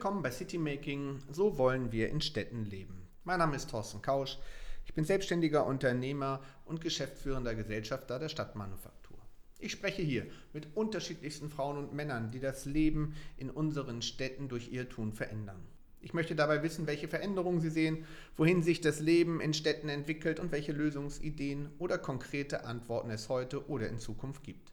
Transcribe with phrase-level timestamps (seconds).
[0.00, 3.06] Willkommen bei Citymaking, so wollen wir in Städten leben.
[3.24, 4.38] Mein Name ist Thorsten Kausch,
[4.86, 9.18] ich bin selbstständiger Unternehmer und geschäftsführender Gesellschafter der Stadtmanufaktur.
[9.58, 10.24] Ich spreche hier
[10.54, 15.60] mit unterschiedlichsten Frauen und Männern, die das Leben in unseren Städten durch ihr Tun verändern.
[16.00, 18.06] Ich möchte dabei wissen, welche Veränderungen Sie sehen,
[18.38, 23.68] wohin sich das Leben in Städten entwickelt und welche Lösungsideen oder konkrete Antworten es heute
[23.68, 24.72] oder in Zukunft gibt.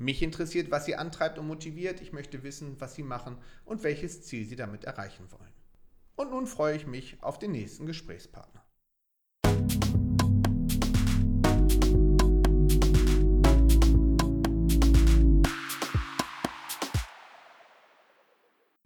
[0.00, 2.00] Mich interessiert, was Sie antreibt und motiviert.
[2.00, 5.52] Ich möchte wissen, was Sie machen und welches Ziel Sie damit erreichen wollen.
[6.14, 8.64] Und nun freue ich mich auf den nächsten Gesprächspartner.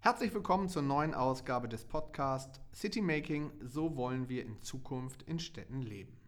[0.00, 5.38] Herzlich willkommen zur neuen Ausgabe des Podcasts City Making, so wollen wir in Zukunft in
[5.38, 6.18] Städten leben.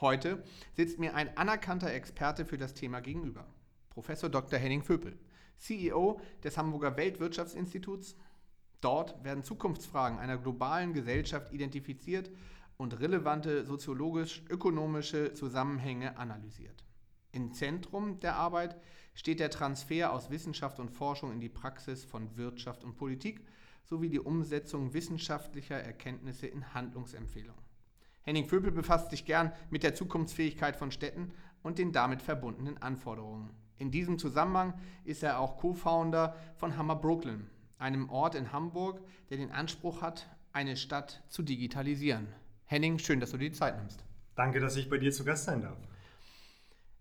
[0.00, 0.44] Heute
[0.76, 3.44] sitzt mir ein anerkannter Experte für das Thema gegenüber.
[3.90, 4.58] Professor Dr.
[4.58, 5.18] Henning Vöpel,
[5.56, 8.16] CEO des Hamburger Weltwirtschaftsinstituts.
[8.80, 12.30] Dort werden Zukunftsfragen einer globalen Gesellschaft identifiziert
[12.76, 16.84] und relevante soziologisch-ökonomische Zusammenhänge analysiert.
[17.32, 18.80] Im Zentrum der Arbeit
[19.14, 23.44] steht der Transfer aus Wissenschaft und Forschung in die Praxis von Wirtschaft und Politik
[23.84, 27.62] sowie die Umsetzung wissenschaftlicher Erkenntnisse in Handlungsempfehlungen.
[28.22, 33.50] Henning Vöpel befasst sich gern mit der Zukunftsfähigkeit von Städten und den damit verbundenen Anforderungen.
[33.78, 37.48] In diesem Zusammenhang ist er auch Co-Founder von Hammer Brooklyn,
[37.78, 42.26] einem Ort in Hamburg, der den Anspruch hat, eine Stadt zu digitalisieren.
[42.64, 44.04] Henning, schön, dass du dir die Zeit nimmst.
[44.34, 45.78] Danke, dass ich bei dir zu Gast sein darf.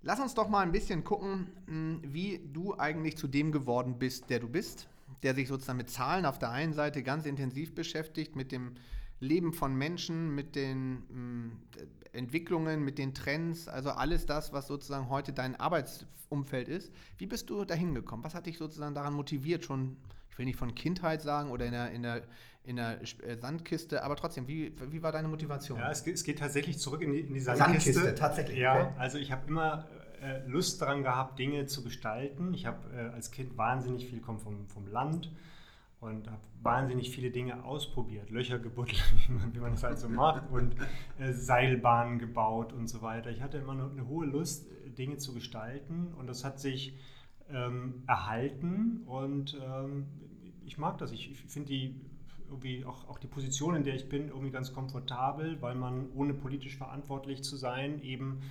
[0.01, 4.29] Lass uns doch mal ein bisschen gucken, hm, wie du eigentlich zu dem geworden bist,
[4.29, 4.87] der du bist,
[5.23, 8.75] der sich sozusagen mit Zahlen auf der einen Seite ganz intensiv beschäftigt, mit dem
[9.19, 11.51] Leben von Menschen, mit den hm,
[12.13, 16.91] Entwicklungen, mit den Trends, also alles das, was sozusagen heute dein Arbeitsumfeld ist.
[17.17, 18.23] Wie bist du dahin gekommen?
[18.23, 19.97] Was hat dich sozusagen daran motiviert, schon,
[20.29, 22.23] ich will nicht von Kindheit sagen oder in der, in der,
[22.63, 25.79] in der äh, Sandkiste, aber trotzdem, wie, wie war deine Motivation?
[25.79, 27.93] Ja, es geht, es geht tatsächlich zurück in die, in die Sandkiste.
[27.93, 28.57] Sandkiste, tatsächlich.
[28.59, 29.87] Ja, also ich habe immer
[30.21, 32.53] äh, Lust daran gehabt, Dinge zu gestalten.
[32.53, 35.31] Ich habe äh, als Kind wahnsinnig viel vom, vom Land
[36.15, 39.03] und habe wahnsinnig viele Dinge ausprobiert, Löcher gebuddelt,
[39.53, 40.75] wie man, das halt so macht und
[41.19, 43.29] äh, Seilbahnen gebaut und so weiter.
[43.29, 44.67] Ich hatte immer noch eine hohe Lust,
[44.97, 46.97] Dinge zu gestalten und das hat sich
[47.49, 50.07] ähm, erhalten und ähm,
[50.65, 51.11] ich mag das.
[51.11, 52.01] Ich, ich finde die
[52.49, 56.33] irgendwie auch, auch die Position, in der ich bin, irgendwie ganz komfortabel, weil man ohne
[56.33, 58.41] politisch verantwortlich zu sein eben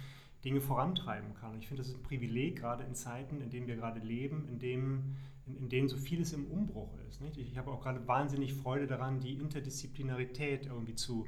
[0.45, 1.59] Dinge vorantreiben kann.
[1.59, 4.59] Ich finde, das ist ein Privileg, gerade in Zeiten, in denen wir gerade leben, in
[4.59, 5.17] denen
[5.47, 7.21] in, in denen so vieles im Umbruch ist.
[7.21, 7.39] Nicht?
[7.39, 11.27] Ich habe auch gerade wahnsinnig Freude daran, die Interdisziplinarität irgendwie zu,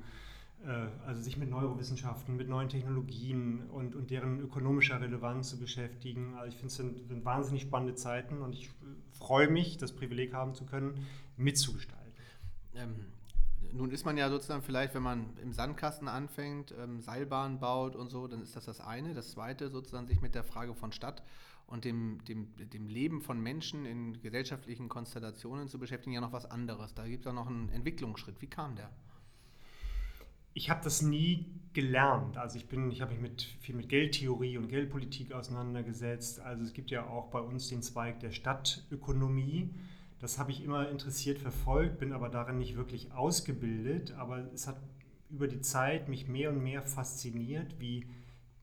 [0.65, 6.35] äh, also sich mit Neurowissenschaften, mit neuen Technologien und, und deren ökonomischer Relevanz zu beschäftigen.
[6.35, 8.69] Also ich finde, es sind, sind wahnsinnig spannende Zeiten und ich äh,
[9.13, 11.07] freue mich, das Privileg haben zu können,
[11.37, 11.99] mitzugestalten.
[12.75, 12.95] Ähm,
[13.73, 18.09] nun ist man ja sozusagen vielleicht, wenn man im Sandkasten anfängt, ähm, Seilbahnen baut und
[18.09, 19.15] so, dann ist das das eine.
[19.15, 21.23] Das zweite sozusagen sich mit der Frage von Stadt
[21.69, 26.47] und dem, dem, dem Leben von Menschen in gesellschaftlichen Konstellationen zu beschäftigen, ja noch was
[26.47, 26.95] anderes.
[26.95, 28.41] Da gibt es auch noch einen Entwicklungsschritt.
[28.41, 28.91] Wie kam der?
[30.55, 32.39] Ich habe das nie gelernt.
[32.39, 36.41] Also ich bin, ich habe mich mit, viel mit Geldtheorie und Geldpolitik auseinandergesetzt.
[36.41, 39.71] Also es gibt ja auch bei uns den Zweig der Stadtökonomie.
[40.21, 44.13] Das habe ich immer interessiert verfolgt, bin aber darin nicht wirklich ausgebildet.
[44.13, 44.81] Aber es hat
[45.29, 48.07] über die Zeit mich mehr und mehr fasziniert, wie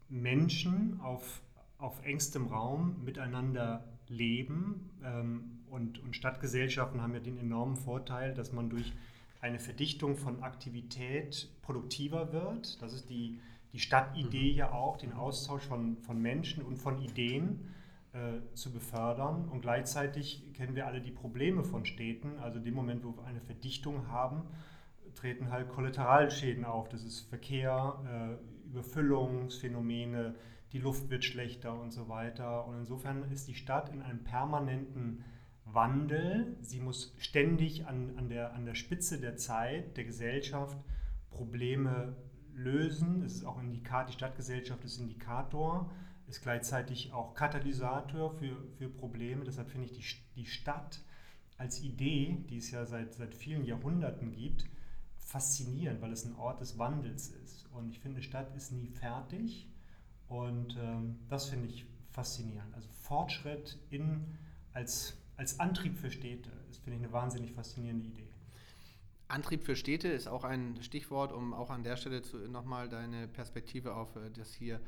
[0.10, 1.42] Menschen auf
[1.78, 4.92] auf engstem Raum miteinander leben.
[5.04, 8.94] Ähm, und, und Stadtgesellschaften haben ja den enormen Vorteil, dass man durch
[9.42, 12.82] eine Verdichtung von Aktivität produktiver wird.
[12.82, 13.40] Das ist die,
[13.74, 14.58] die Stadtidee mhm.
[14.58, 17.68] ja auch, den Austausch von, von Menschen und von Ideen
[18.14, 19.50] äh, zu befördern.
[19.50, 22.40] Und gleichzeitig kennen wir alle die Probleme von Städten.
[22.40, 24.44] Also dem Moment, wo wir eine Verdichtung haben,
[25.16, 26.90] treten halt Kollateralschäden auf.
[26.90, 30.36] Das ist Verkehr, äh, Überfüllungsphänomene,
[30.72, 32.66] die Luft wird schlechter und so weiter.
[32.68, 35.24] Und insofern ist die Stadt in einem permanenten
[35.66, 36.58] Wandel.
[36.62, 40.78] Sie muss ständig an, an, der, an der Spitze der Zeit, der Gesellschaft
[41.30, 42.16] Probleme
[42.54, 43.24] lösen.
[43.24, 45.92] Es ist auch Indikat, die Stadtgesellschaft ist Indikator,
[46.28, 49.44] ist gleichzeitig auch Katalysator für, für Probleme.
[49.44, 51.02] Deshalb finde ich die, die Stadt
[51.58, 54.66] als Idee, die es ja seit, seit vielen Jahrhunderten gibt,
[55.18, 57.68] faszinierend, weil es ein Ort des Wandels ist.
[57.74, 59.68] Und ich finde, Stadt ist nie fertig.
[60.28, 62.74] Und ähm, das finde ich faszinierend.
[62.74, 64.38] Also Fortschritt in,
[64.74, 68.28] als, als Antrieb für Städte ist, finde ich, eine wahnsinnig faszinierende Idee.
[69.28, 73.96] Antrieb für Städte ist auch ein Stichwort, um auch an der Stelle nochmal deine Perspektive
[73.96, 74.80] auf äh, das hier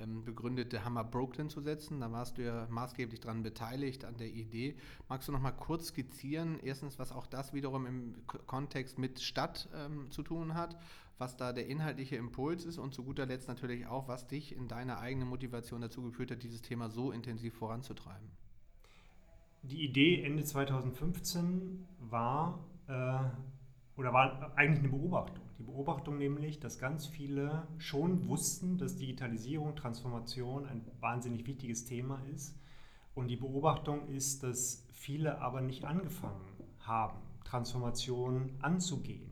[0.00, 2.00] ähm, begründete Hammer Brooklyn zu setzen.
[2.00, 4.76] Da warst du ja maßgeblich daran beteiligt an der Idee.
[5.08, 9.68] Magst du noch mal kurz skizzieren, erstens, was auch das wiederum im Kontext mit Stadt
[9.74, 10.76] ähm, zu tun hat,
[11.18, 14.68] was da der inhaltliche Impuls ist und zu guter Letzt natürlich auch, was dich in
[14.68, 18.28] deiner eigenen Motivation dazu geführt hat, dieses Thema so intensiv voranzutreiben?
[19.62, 23.18] Die Idee Ende 2015 war, äh,
[23.96, 25.44] oder war eigentlich eine Beobachtung.
[25.58, 32.22] Die Beobachtung nämlich, dass ganz viele schon wussten, dass Digitalisierung, Transformation ein wahnsinnig wichtiges Thema
[32.32, 32.56] ist.
[33.16, 36.46] Und die Beobachtung ist, dass viele aber nicht angefangen
[36.78, 39.27] haben, Transformation anzugehen.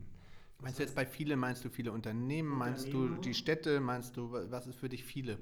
[0.59, 4.31] Meinst du jetzt bei viele, meinst du viele Unternehmen, meinst du die Städte, meinst du,
[4.31, 5.37] was ist für dich viele?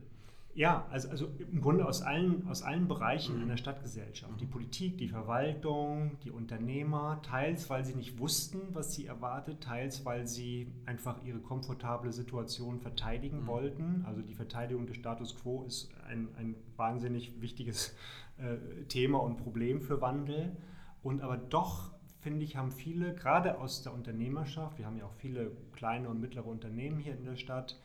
[0.55, 3.43] Ja, also, also im Grunde aus allen, aus allen Bereichen mhm.
[3.43, 4.39] in der Stadtgesellschaft.
[4.39, 10.05] Die Politik, die Verwaltung, die Unternehmer, teils, weil sie nicht wussten, was sie erwartet, teils,
[10.05, 13.47] weil sie einfach ihre komfortable Situation verteidigen mhm.
[13.47, 14.05] wollten.
[14.07, 17.93] Also die Verteidigung des Status quo ist ein, ein wahnsinnig wichtiges
[18.37, 20.55] äh, Thema und Problem für Wandel.
[21.03, 21.94] Und aber doch
[22.25, 26.19] finde ich, haben viele, gerade aus der Unternehmerschaft, wir haben ja auch viele kleine und
[26.19, 27.79] mittlere Unternehmen hier in der Stadt,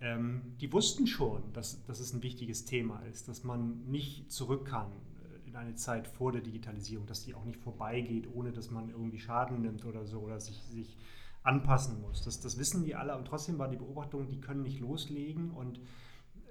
[0.00, 4.66] ähm, die wussten schon, dass, dass es ein wichtiges Thema ist, dass man nicht zurück
[4.66, 8.68] kann äh, in eine Zeit vor der Digitalisierung, dass die auch nicht vorbeigeht, ohne dass
[8.72, 10.96] man irgendwie Schaden nimmt oder so oder sich, sich
[11.44, 12.24] anpassen muss.
[12.24, 15.78] Das, das wissen die alle, aber trotzdem war die Beobachtung, die können nicht loslegen und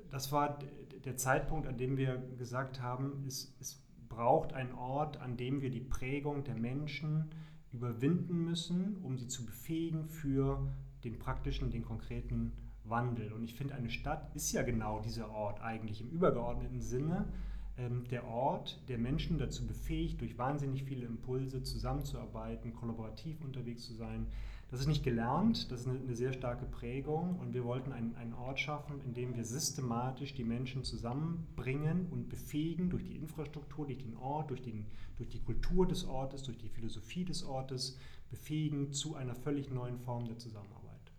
[0.10, 0.60] das war
[1.04, 3.83] der Zeitpunkt, an dem wir gesagt haben, es, es
[4.14, 7.32] braucht einen Ort, an dem wir die Prägung der Menschen
[7.72, 10.72] überwinden müssen, um sie zu befähigen für
[11.04, 13.34] den praktischen, den konkreten Wandel.
[13.34, 17.28] Und ich finde, eine Stadt ist ja genau dieser Ort eigentlich im übergeordneten Sinne.
[17.78, 23.94] Ähm, der Ort, der Menschen dazu befähigt, durch wahnsinnig viele Impulse zusammenzuarbeiten, kollaborativ unterwegs zu
[23.94, 24.28] sein,
[24.74, 28.34] das ist nicht gelernt, das ist eine, sehr starke Prägung und wir wollten einen, einen
[28.34, 34.00] Ort schaffen, in dem wir systematisch die Menschen zusammenbringen und befähigen durch die Infrastruktur, durch
[34.00, 34.88] den Ort, durch, den,
[35.18, 38.00] durch die Kultur des Ortes, durch die Philosophie des Ortes,
[38.32, 41.12] befähigen zu einer völlig neuen Form der Zusammenarbeit.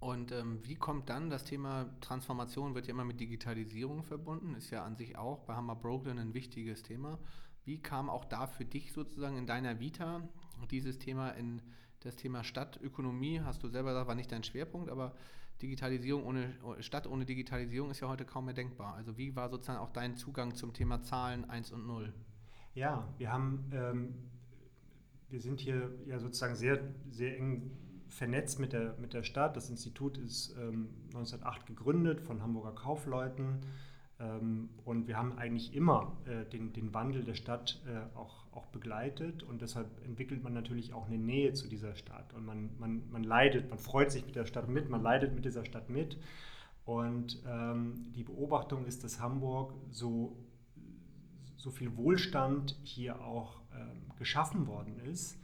[0.00, 4.70] Und ähm, wie kommt dann das Thema Transformation, wird ja immer mit Digitalisierung verbunden, ist
[4.70, 7.20] ja an sich auch bei Hammer Brooklyn ein wichtiges Thema.
[7.64, 10.28] Wie kam auch da für dich sozusagen in deiner Vita
[10.72, 11.62] dieses Thema in
[12.00, 15.14] das Thema Stadtökonomie, hast du selber gesagt, war nicht dein Schwerpunkt, aber
[15.62, 18.94] Digitalisierung ohne Stadt ohne Digitalisierung ist ja heute kaum mehr denkbar.
[18.94, 22.12] Also wie war sozusagen auch dein Zugang zum Thema Zahlen 1 und 0?
[22.74, 24.14] Ja, wir haben, ähm,
[25.28, 26.78] wir sind hier ja sozusagen sehr,
[27.10, 27.72] sehr eng
[28.08, 29.56] vernetzt mit der, mit der Stadt.
[29.56, 33.60] Das Institut ist ähm, 1908 gegründet von Hamburger Kaufleuten.
[34.20, 38.66] Ähm, und wir haben eigentlich immer äh, den, den Wandel der Stadt äh, auch, auch
[38.66, 43.02] begleitet und deshalb entwickelt man natürlich auch eine Nähe zu dieser Stadt und man, man,
[43.10, 46.18] man leidet, man freut sich mit der Stadt mit, man leidet mit dieser Stadt mit.
[46.84, 50.38] Und ähm, die Beobachtung ist, dass Hamburg so,
[51.58, 55.38] so viel Wohlstand hier auch ähm, geschaffen worden ist.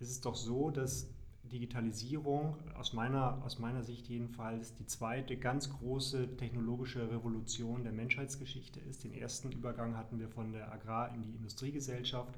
[0.00, 1.10] Es ist doch so, dass
[1.46, 8.80] Digitalisierung aus meiner, aus meiner Sicht jedenfalls die zweite ganz große technologische Revolution der Menschheitsgeschichte
[8.80, 9.04] ist.
[9.04, 12.34] Den ersten Übergang hatten wir von der Agrar- in die Industriegesellschaft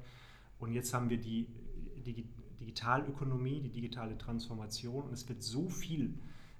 [0.59, 1.47] und jetzt haben wir die,
[2.05, 2.25] die
[2.59, 6.13] Digitalökonomie, die digitale Transformation und es wird so viel,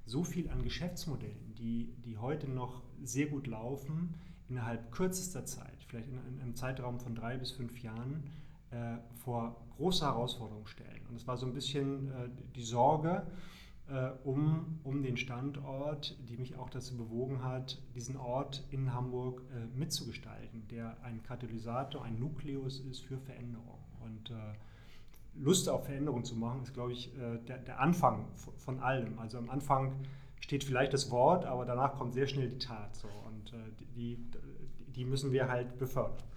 [0.05, 4.15] so viel an Geschäftsmodellen, die, die heute noch sehr gut laufen,
[4.47, 8.23] innerhalb kürzester Zeit, vielleicht in, in einem Zeitraum von drei bis fünf Jahren,
[8.71, 11.05] äh, vor große Herausforderungen stellen.
[11.09, 13.25] Und es war so ein bisschen äh, die Sorge
[13.89, 19.41] äh, um, um den Standort, die mich auch dazu bewogen hat, diesen Ort in Hamburg
[19.51, 23.79] äh, mitzugestalten, der ein Katalysator, ein Nukleus ist für Veränderung.
[24.01, 24.33] Und äh,
[25.35, 29.17] Lust auf Veränderung zu machen, ist, glaube ich, äh, der, der Anfang von allem.
[29.17, 29.93] Also am Anfang
[30.39, 32.95] steht vielleicht das Wort, aber danach kommt sehr schnell die Tat.
[32.95, 33.07] So.
[33.07, 33.53] Und
[33.95, 34.17] die,
[34.95, 36.28] die müssen wir halt befördern.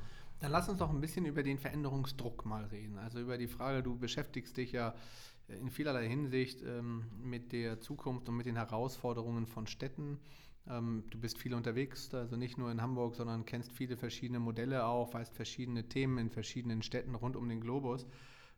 [0.42, 2.98] Dann lass uns doch ein bisschen über den Veränderungsdruck mal reden.
[2.98, 4.92] Also über die Frage, du beschäftigst dich ja
[5.46, 10.18] in vielerlei Hinsicht ähm, mit der Zukunft und mit den Herausforderungen von Städten.
[10.68, 14.84] Ähm, du bist viel unterwegs, also nicht nur in Hamburg, sondern kennst viele verschiedene Modelle
[14.84, 18.04] auch, weißt verschiedene Themen in verschiedenen Städten rund um den Globus.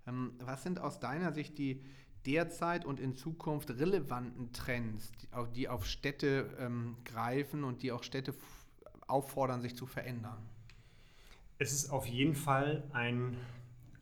[0.07, 1.83] Ähm, was sind aus deiner Sicht die
[2.25, 8.05] derzeit und in Zukunft relevanten Trends, die, die auf Städte ähm, greifen und die auch
[8.05, 8.35] Städte
[9.07, 10.53] auffordern, sich zu verändern?
[11.58, 13.37] Es ist auf jeden Fall ein,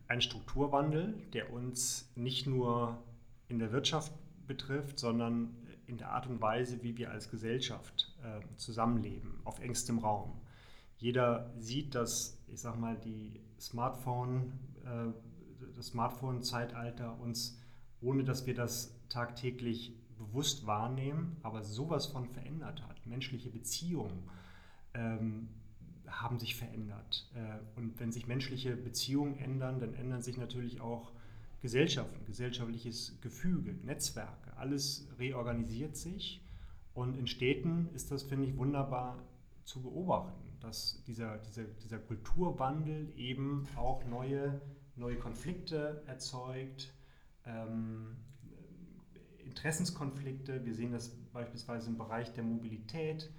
[0.07, 2.97] ein Strukturwandel, der uns nicht nur
[3.47, 4.11] in der Wirtschaft
[4.47, 5.55] betrifft, sondern
[5.85, 10.41] in der Art und Weise, wie wir als Gesellschaft äh, zusammenleben, auf engstem Raum.
[10.97, 14.53] Jeder sieht, dass, ich sag mal, die Smartphone,
[14.85, 15.11] äh,
[15.75, 17.59] das Smartphone-Zeitalter uns,
[18.01, 23.05] ohne dass wir das tagtäglich bewusst wahrnehmen, aber sowas von verändert hat.
[23.05, 24.29] Menschliche Beziehungen,
[24.93, 25.49] ähm,
[26.21, 27.29] haben sich verändert.
[27.35, 31.11] Äh, und wenn sich menschliche Beziehungen ändern, dann ändern sich natürlich auch
[31.61, 34.55] Gesellschaften, gesellschaftliches Gefüge, Netzwerke.
[34.57, 36.41] Alles reorganisiert sich.
[36.93, 39.17] Und in Städten ist das, finde ich, wunderbar
[39.63, 44.61] zu beobachten, dass dieser, dieser, dieser Kulturwandel eben auch neue,
[44.95, 46.93] neue Konflikte erzeugt,
[47.45, 48.17] ähm,
[49.45, 50.65] Interessenskonflikte.
[50.65, 53.31] Wir sehen das beispielsweise im Bereich der Mobilität,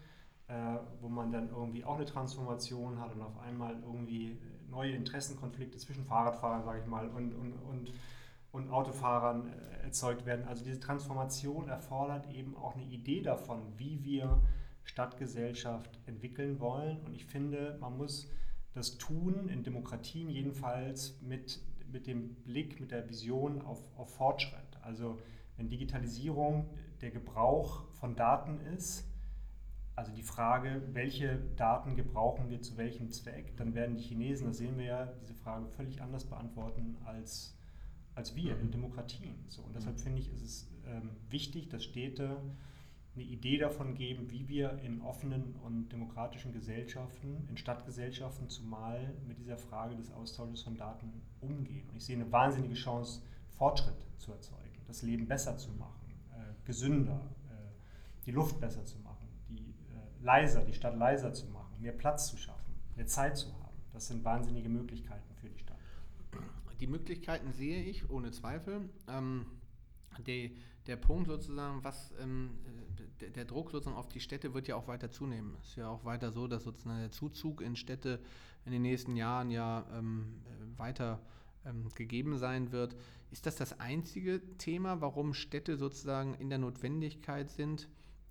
[0.49, 5.79] äh, wo man dann irgendwie auch eine Transformation hat und auf einmal irgendwie neue Interessenkonflikte
[5.79, 7.93] zwischen Fahrradfahrern, sage ich mal, und, und, und,
[8.53, 10.47] und Autofahrern äh, erzeugt werden.
[10.47, 14.41] Also diese Transformation erfordert eben auch eine Idee davon, wie wir
[14.85, 17.01] Stadtgesellschaft entwickeln wollen.
[17.07, 18.31] Und ich finde, man muss
[18.75, 21.61] das tun, in Demokratien jedenfalls, mit,
[21.91, 24.79] mit dem Blick, mit der Vision auf, auf Fortschritt.
[24.83, 25.19] Also
[25.57, 26.69] wenn Digitalisierung
[27.01, 29.07] der Gebrauch von Daten ist,
[29.97, 34.59] also die Frage, welche Daten gebrauchen wir zu welchem Zweck, dann werden die Chinesen, das
[34.59, 37.57] sehen wir ja, diese Frage völlig anders beantworten als,
[38.15, 39.37] als wir in Demokratien.
[39.49, 42.41] So, und deshalb finde ich, ist es ähm, wichtig, dass Städte
[43.15, 49.39] eine Idee davon geben, wie wir in offenen und demokratischen Gesellschaften, in Stadtgesellschaften zumal mit
[49.39, 51.89] dieser Frage des Austausches von Daten umgehen.
[51.89, 56.67] Und ich sehe eine wahnsinnige Chance, Fortschritt zu erzeugen, das Leben besser zu machen, äh,
[56.67, 57.21] gesünder,
[57.51, 59.04] äh, die Luft besser zu machen,
[60.25, 63.77] leiser, die Stadt leiser zu machen, mehr Platz zu schaffen, mehr Zeit zu haben.
[63.93, 65.79] Das sind wahnsinnige Möglichkeiten für die Stadt.
[66.81, 68.89] Die Möglichkeiten sehe ich ohne Zweifel.
[69.07, 69.47] Ähm,
[70.27, 72.51] die, der Punkt sozusagen, was ähm,
[73.21, 75.57] der, der, Druck sozusagen auf die Städte wird ja auch weiter zunehmen.
[75.61, 78.21] Es ist ja auch weiter so, dass sozusagen der Zuzug in Städte
[78.65, 80.43] in den nächsten Jahren ja ähm,
[80.77, 81.21] weiter
[81.65, 82.97] ähm, gegeben sein wird.
[83.31, 87.89] Ist das das einzige Thema, warum Städte sozusagen in der Notwendigkeit sind,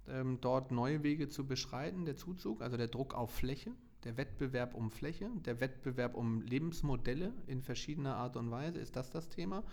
[0.07, 3.71] ähm, dort neue Wege zu beschreiten, der Zuzug, also der Druck auf Fläche?
[4.03, 8.79] der Wettbewerb um Fläche, der Wettbewerb um Lebensmodelle in verschiedener Art und Weise.
[8.79, 9.63] Ist das das Thema?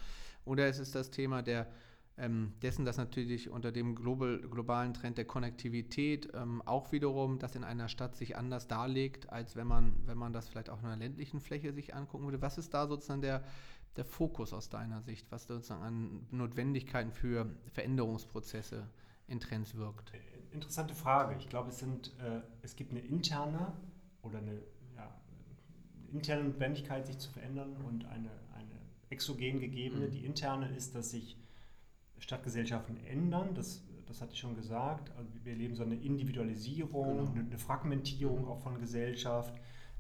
[0.45, 1.67] Oder ist es das Thema der
[2.17, 7.55] ähm, dessen, dass natürlich unter dem global, globalen Trend der Konnektivität ähm, auch wiederum das
[7.55, 10.87] in einer Stadt sich anders darlegt, als wenn man, wenn man das vielleicht auch in
[10.87, 12.43] einer ländlichen Fläche sich angucken würde.
[12.43, 13.43] Was ist da sozusagen der,
[13.97, 18.87] der Fokus aus deiner Sicht, was sozusagen an Notwendigkeiten für Veränderungsprozesse
[19.31, 20.13] in Trends wirkt?
[20.53, 21.37] Interessante Frage.
[21.39, 23.73] Ich glaube, es, sind, äh, es gibt eine interne
[24.23, 24.61] oder eine
[24.97, 25.15] ja,
[26.13, 28.75] interne Notwendigkeit, sich zu verändern und eine, eine
[29.09, 30.09] exogen gegebene.
[30.09, 30.11] Mhm.
[30.11, 31.37] Die interne ist, dass sich
[32.19, 33.55] Stadtgesellschaften ändern.
[33.55, 35.11] Das, das hatte ich schon gesagt.
[35.17, 37.47] Also wir erleben so eine Individualisierung, genau.
[37.47, 39.55] eine Fragmentierung auch von Gesellschaft.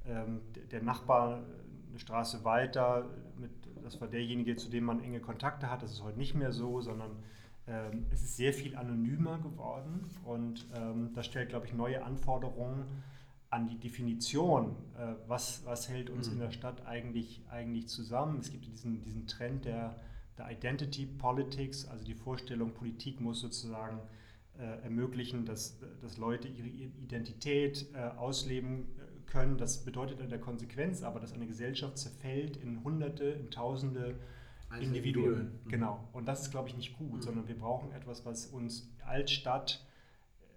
[0.04, 1.44] Ähm, der Nachbar
[1.88, 3.08] eine Straße weiter,
[3.38, 3.50] mit,
[3.82, 5.82] das war derjenige, zu dem man enge Kontakte hat.
[5.82, 7.22] Das ist heute nicht mehr so, sondern
[7.70, 10.04] ähm, es ist sehr viel anonymer geworden.
[10.24, 12.84] Und ähm, das stellt, glaube ich, neue Anforderungen
[13.48, 16.34] an die Definition, äh, was, was hält uns mhm.
[16.34, 18.38] in der Stadt eigentlich, eigentlich zusammen.
[18.40, 19.96] Es gibt diesen, diesen Trend der
[20.40, 24.00] der Identity Politics, also die Vorstellung, Politik muss sozusagen
[24.58, 29.58] äh, ermöglichen, dass, dass Leute ihre Identität äh, ausleben äh, können.
[29.58, 34.18] Das bedeutet in der Konsequenz aber, dass eine Gesellschaft zerfällt in Hunderte, in Tausende
[34.70, 35.24] also Individuen.
[35.26, 35.60] Individuen.
[35.64, 35.68] Mhm.
[35.68, 36.08] Genau.
[36.12, 37.22] Und das ist, glaube ich, nicht gut, mhm.
[37.22, 39.84] sondern wir brauchen etwas, was uns als Stadt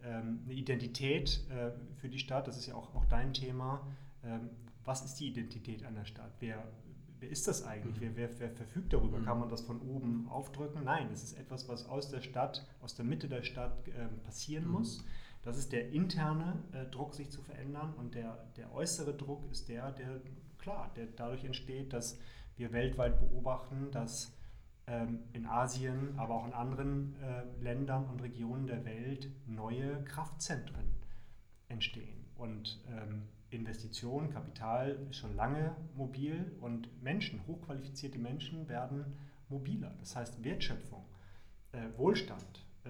[0.04, 3.88] ähm, eine Identität äh, für die Stadt, das ist ja auch, auch dein Thema.
[4.24, 4.50] Ähm,
[4.84, 6.32] was ist die Identität einer Stadt?
[6.40, 6.64] Wer,
[7.20, 8.00] wer ist das eigentlich?
[8.02, 9.20] Wer, wer, wer, verfügt darüber?
[9.22, 10.84] Kann man das von oben aufdrücken?
[10.84, 14.66] Nein, das ist etwas, was aus der Stadt, aus der Mitte der Stadt äh, passieren
[14.66, 14.72] mhm.
[14.72, 15.06] muss.
[15.42, 19.68] Das ist der interne äh, Druck, sich zu verändern und der, der äußere Druck ist
[19.70, 20.22] der, der,
[20.58, 22.18] klar, der dadurch entsteht, dass
[22.58, 24.36] wir weltweit beobachten, dass
[24.88, 30.92] ähm, in Asien, aber auch in anderen äh, Ländern und Regionen der Welt neue Kraftzentren
[31.68, 32.26] entstehen.
[32.36, 39.06] Und ähm, Investition, Kapital ist schon lange mobil und Menschen, hochqualifizierte Menschen werden
[39.50, 39.94] mobiler.
[40.00, 41.06] Das heißt Wertschöpfung,
[41.72, 42.90] äh, Wohlstand äh,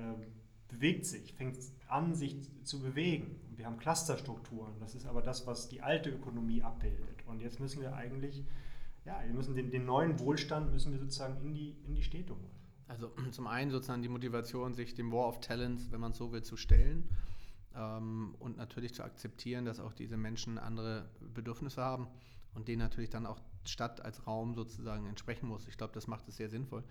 [0.69, 3.39] bewegt sich, fängt an, sich zu bewegen.
[3.55, 7.23] Wir haben Clusterstrukturen, das ist aber das, was die alte Ökonomie abbildet.
[7.27, 8.43] Und jetzt müssen wir eigentlich,
[9.05, 12.33] ja, wir müssen den, den neuen Wohlstand müssen wir sozusagen in die, in die Städte
[12.33, 12.51] holen.
[12.87, 16.43] Also zum einen sozusagen die Motivation, sich dem War of Talents, wenn man so will,
[16.43, 17.09] zu stellen
[17.75, 22.07] ähm, und natürlich zu akzeptieren, dass auch diese Menschen andere Bedürfnisse haben
[22.53, 25.67] und denen natürlich dann auch Stadt als Raum sozusagen entsprechen muss.
[25.67, 26.83] Ich glaube, das macht es sehr sinnvoll.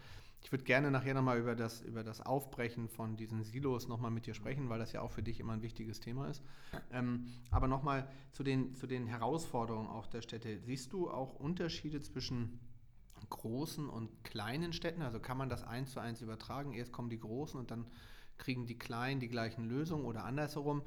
[0.42, 4.26] Ich würde gerne nachher nochmal über das, über das Aufbrechen von diesen Silos nochmal mit
[4.26, 6.42] dir sprechen, weil das ja auch für dich immer ein wichtiges Thema ist.
[6.90, 10.58] Ähm, aber nochmal zu den, zu den Herausforderungen auch der Städte.
[10.58, 12.60] Siehst du auch Unterschiede zwischen
[13.30, 15.02] großen und kleinen Städten?
[15.02, 16.72] Also kann man das eins zu eins übertragen?
[16.72, 17.86] Erst kommen die großen und dann
[18.36, 20.82] kriegen die Kleinen die gleichen Lösungen oder andersherum.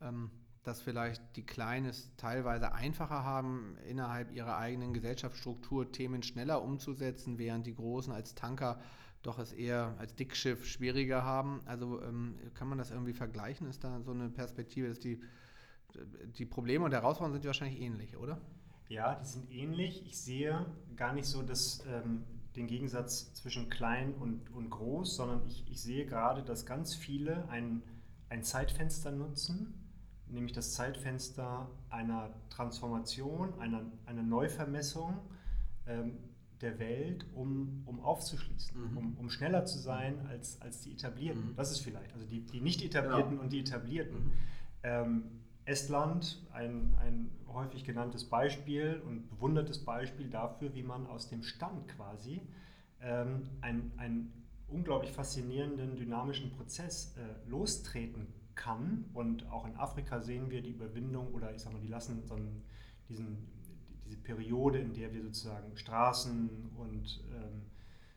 [0.00, 0.30] Ähm,
[0.62, 7.38] dass vielleicht die Kleinen es teilweise einfacher haben, innerhalb ihrer eigenen Gesellschaftsstruktur Themen schneller umzusetzen,
[7.38, 8.80] während die Großen als Tanker
[9.22, 11.60] doch es eher als Dickschiff schwieriger haben.
[11.66, 13.66] Also ähm, kann man das irgendwie vergleichen?
[13.68, 15.20] Ist da so eine Perspektive, dass die,
[16.36, 18.40] die Probleme und Herausforderungen sind wahrscheinlich ähnlich, oder?
[18.88, 20.04] Ja, die sind ähnlich.
[20.06, 22.24] Ich sehe gar nicht so dass, ähm,
[22.56, 27.48] den Gegensatz zwischen klein und, und groß, sondern ich, ich sehe gerade, dass ganz viele
[27.48, 27.82] ein,
[28.28, 29.74] ein Zeitfenster nutzen,
[30.32, 35.18] nämlich das Zeitfenster einer Transformation, einer, einer Neuvermessung
[35.86, 36.18] ähm,
[36.60, 38.96] der Welt, um, um aufzuschließen, mhm.
[38.96, 41.50] um, um schneller zu sein als, als die Etablierten.
[41.50, 41.56] Mhm.
[41.56, 43.42] Das ist vielleicht, also die, die nicht etablierten genau.
[43.42, 44.24] und die Etablierten.
[44.24, 44.32] Mhm.
[44.82, 45.22] Ähm,
[45.64, 51.86] Estland, ein, ein häufig genanntes Beispiel und bewundertes Beispiel dafür, wie man aus dem Stand
[51.88, 52.40] quasi
[53.00, 54.32] ähm, einen
[54.68, 58.26] unglaublich faszinierenden, dynamischen Prozess äh, lostreten
[58.60, 59.06] kann.
[59.14, 62.34] Und auch in Afrika sehen wir die Überwindung oder ich sag mal, die lassen so
[62.34, 62.62] einen,
[63.08, 63.48] diesen,
[64.04, 67.62] diese Periode, in der wir sozusagen Straßen und ähm,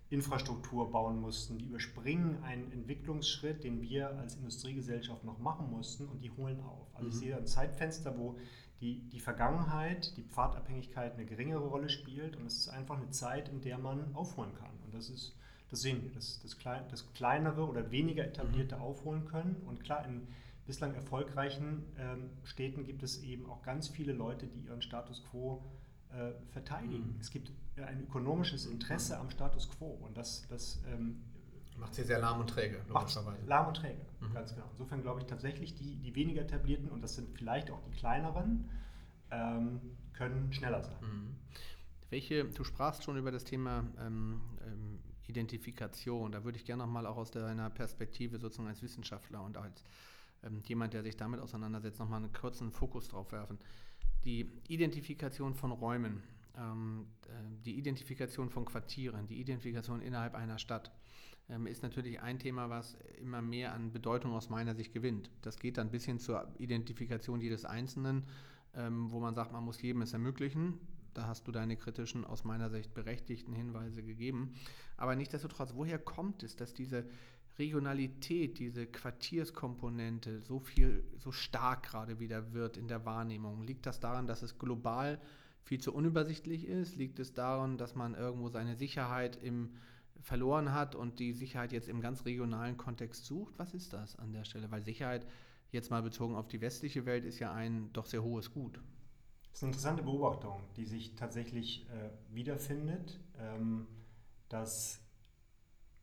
[0.10, 6.24] Infrastruktur bauen mussten, die überspringen einen Entwicklungsschritt, den wir als Industriegesellschaft noch machen mussten und
[6.24, 6.94] die holen auf.
[6.94, 7.14] Also mhm.
[7.14, 8.38] ich sehe ein Zeitfenster, wo
[8.80, 13.50] die, die Vergangenheit, die Pfadabhängigkeit eine geringere Rolle spielt und es ist einfach eine Zeit,
[13.50, 14.72] in der man aufholen kann.
[14.86, 15.36] Und das ist,
[15.74, 18.82] das sehen wir, dass das, klein, das kleinere oder weniger etablierte mhm.
[18.84, 19.56] aufholen können.
[19.66, 20.28] Und klar, in
[20.68, 25.66] bislang erfolgreichen ähm, Städten gibt es eben auch ganz viele Leute, die ihren Status quo
[26.12, 27.16] äh, verteidigen.
[27.16, 27.20] Mhm.
[27.20, 31.24] Es gibt ein ökonomisches Interesse am Status quo und das, das ähm,
[31.78, 32.80] macht sie sehr lahm und träge.
[32.90, 34.32] Macht lahm und träge, mhm.
[34.32, 34.68] ganz genau.
[34.74, 38.70] Insofern glaube ich tatsächlich, die, die weniger etablierten, und das sind vielleicht auch die kleineren,
[39.32, 39.82] ähm,
[40.14, 41.02] können schneller sein.
[41.02, 41.36] Mhm.
[42.12, 46.32] Welche, du sprachst schon über das Thema ähm, ähm, Identifikation.
[46.32, 49.84] Da würde ich gerne nochmal auch aus deiner Perspektive sozusagen als Wissenschaftler und als
[50.44, 53.58] ähm, jemand, der sich damit auseinandersetzt, nochmal einen kurzen Fokus drauf werfen.
[54.26, 56.24] Die Identifikation von Räumen,
[56.58, 57.30] ähm, äh,
[57.66, 60.92] die Identifikation von Quartieren, die Identifikation innerhalb einer Stadt
[61.50, 65.30] ähm, ist natürlich ein Thema, was immer mehr an Bedeutung aus meiner Sicht gewinnt.
[65.42, 68.24] Das geht dann bis hin zur Identifikation jedes Einzelnen,
[68.76, 70.80] ähm, wo man sagt, man muss jedem es ermöglichen.
[71.14, 74.54] Da hast du deine kritischen, aus meiner Sicht berechtigten Hinweise gegeben.
[74.98, 77.06] Aber nichtsdestotrotz, woher kommt es, dass diese
[77.60, 83.62] Regionalität, diese Quartierskomponente so viel, so stark gerade wieder wird in der Wahrnehmung?
[83.62, 85.22] Liegt das daran, dass es global
[85.64, 86.96] viel zu unübersichtlich ist?
[86.96, 89.72] Liegt es daran, dass man irgendwo seine Sicherheit im
[90.24, 93.54] verloren hat und die Sicherheit jetzt im ganz regionalen Kontext sucht?
[93.58, 94.72] Was ist das an der Stelle?
[94.72, 95.28] Weil Sicherheit
[95.72, 98.80] jetzt mal bezogen auf die westliche Welt ist ja ein doch sehr hohes Gut.
[99.54, 103.86] Das ist eine interessante Beobachtung, die sich tatsächlich äh, wiederfindet, ähm,
[104.50, 105.00] dass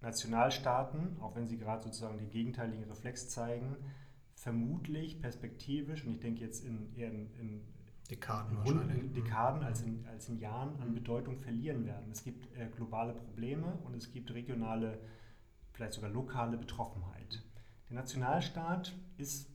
[0.00, 3.76] Nationalstaaten, auch wenn sie gerade sozusagen den gegenteiligen Reflex zeigen,
[4.36, 7.62] vermutlich perspektivisch, und ich denke jetzt in, eher in, in
[8.08, 12.08] Dekaden, in Dekaden als in, als in Jahren an Bedeutung verlieren werden.
[12.12, 15.00] Es gibt äh, globale Probleme und es gibt regionale,
[15.72, 17.42] vielleicht sogar lokale Betroffenheit.
[17.88, 19.50] Der Nationalstaat ist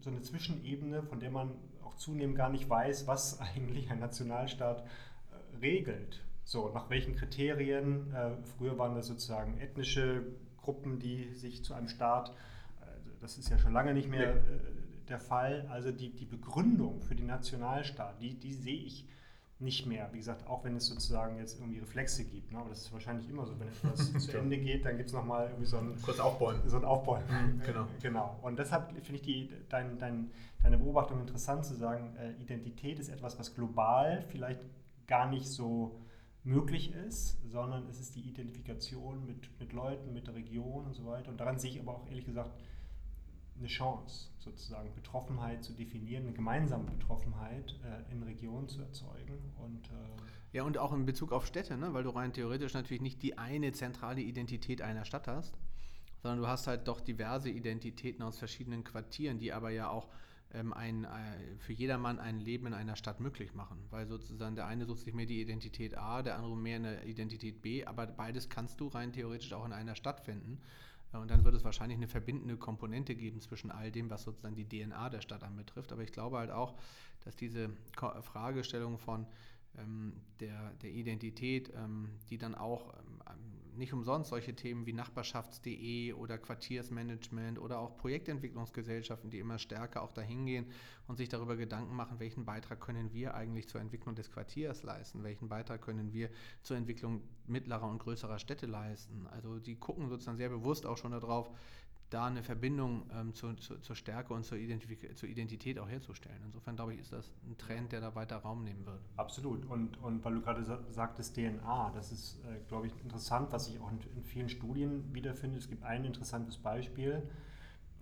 [0.00, 1.54] so eine Zwischenebene, von der man
[1.88, 6.22] auch zunehmend gar nicht weiß, was eigentlich ein Nationalstaat äh, regelt.
[6.44, 8.12] So, nach welchen Kriterien?
[8.14, 10.24] Äh, früher waren das sozusagen ethnische
[10.56, 12.84] Gruppen, die sich zu einem Staat, äh,
[13.20, 14.36] das ist ja schon lange nicht mehr
[15.08, 15.66] der Fall.
[15.70, 19.06] Also die, die Begründung für den Nationalstaat, die, die sehe ich
[19.60, 20.08] nicht mehr.
[20.12, 22.52] Wie gesagt, auch wenn es sozusagen jetzt irgendwie Reflexe gibt.
[22.52, 22.58] Ne?
[22.58, 25.48] Aber das ist wahrscheinlich immer so, wenn etwas zu Ende geht, dann gibt es nochmal
[25.48, 26.00] irgendwie so ein...
[26.02, 26.62] Kurz aufbäumen.
[26.66, 27.56] So ein Aufbäumen.
[27.56, 27.86] Mhm, genau.
[28.00, 28.38] genau.
[28.42, 30.30] Und deshalb finde ich die, dein, dein,
[30.62, 34.60] deine Beobachtung interessant zu sagen, äh, Identität ist etwas, was global vielleicht
[35.08, 36.00] gar nicht so
[36.44, 41.04] möglich ist, sondern es ist die Identifikation mit, mit Leuten, mit der Region und so
[41.04, 41.30] weiter.
[41.30, 42.50] Und daran sehe ich aber auch ehrlich gesagt
[43.58, 49.38] eine Chance, sozusagen Betroffenheit zu definieren, eine gemeinsame Betroffenheit äh, in Regionen zu erzeugen.
[49.56, 51.92] Und, äh ja, und auch in Bezug auf Städte, ne?
[51.92, 55.58] weil du rein theoretisch natürlich nicht die eine zentrale Identität einer Stadt hast,
[56.22, 60.08] sondern du hast halt doch diverse Identitäten aus verschiedenen Quartieren, die aber ja auch
[60.52, 61.08] ähm, ein, äh,
[61.58, 63.78] für jedermann ein Leben in einer Stadt möglich machen.
[63.90, 67.60] Weil sozusagen der eine sucht sich mehr die Identität A, der andere mehr eine Identität
[67.60, 70.60] B, aber beides kannst du rein theoretisch auch in einer Stadt finden.
[71.12, 74.68] Und dann wird es wahrscheinlich eine verbindende Komponente geben zwischen all dem, was sozusagen die
[74.68, 75.92] DNA der Stadt anbetrifft.
[75.92, 76.74] Aber ich glaube halt auch,
[77.24, 79.26] dass diese Fragestellung von
[79.78, 83.20] ähm, der, der Identität, ähm, die dann auch ähm,
[83.78, 90.12] nicht umsonst solche Themen wie Nachbarschafts.de oder Quartiersmanagement oder auch Projektentwicklungsgesellschaften, die immer stärker auch
[90.12, 90.66] dahin gehen
[91.06, 95.22] und sich darüber Gedanken machen, welchen Beitrag können wir eigentlich zur Entwicklung des Quartiers leisten,
[95.22, 96.30] welchen Beitrag können wir
[96.62, 99.26] zur Entwicklung mittlerer und größerer Städte leisten.
[99.28, 101.50] Also die gucken sozusagen sehr bewusst auch schon darauf,
[102.10, 106.40] da eine Verbindung ähm, zu, zu, zur Stärke und zur, Identif zur Identität auch herzustellen.
[106.44, 109.00] Insofern glaube ich, ist das ein Trend, der da weiter Raum nehmen wird.
[109.16, 109.66] Absolut.
[109.66, 113.78] Und, und weil du gerade sagtest DNA, das ist, äh, glaube ich, interessant, was ich
[113.80, 115.58] auch in, in, vielen Studien wiederfinde.
[115.58, 117.22] Es gibt ein interessantes Beispiel.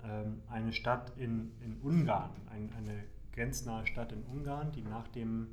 [0.04, 5.48] Ähm, eine Stadt in, in Ungarn, ein, eine grenznahe Stadt in Ungarn, die nach dem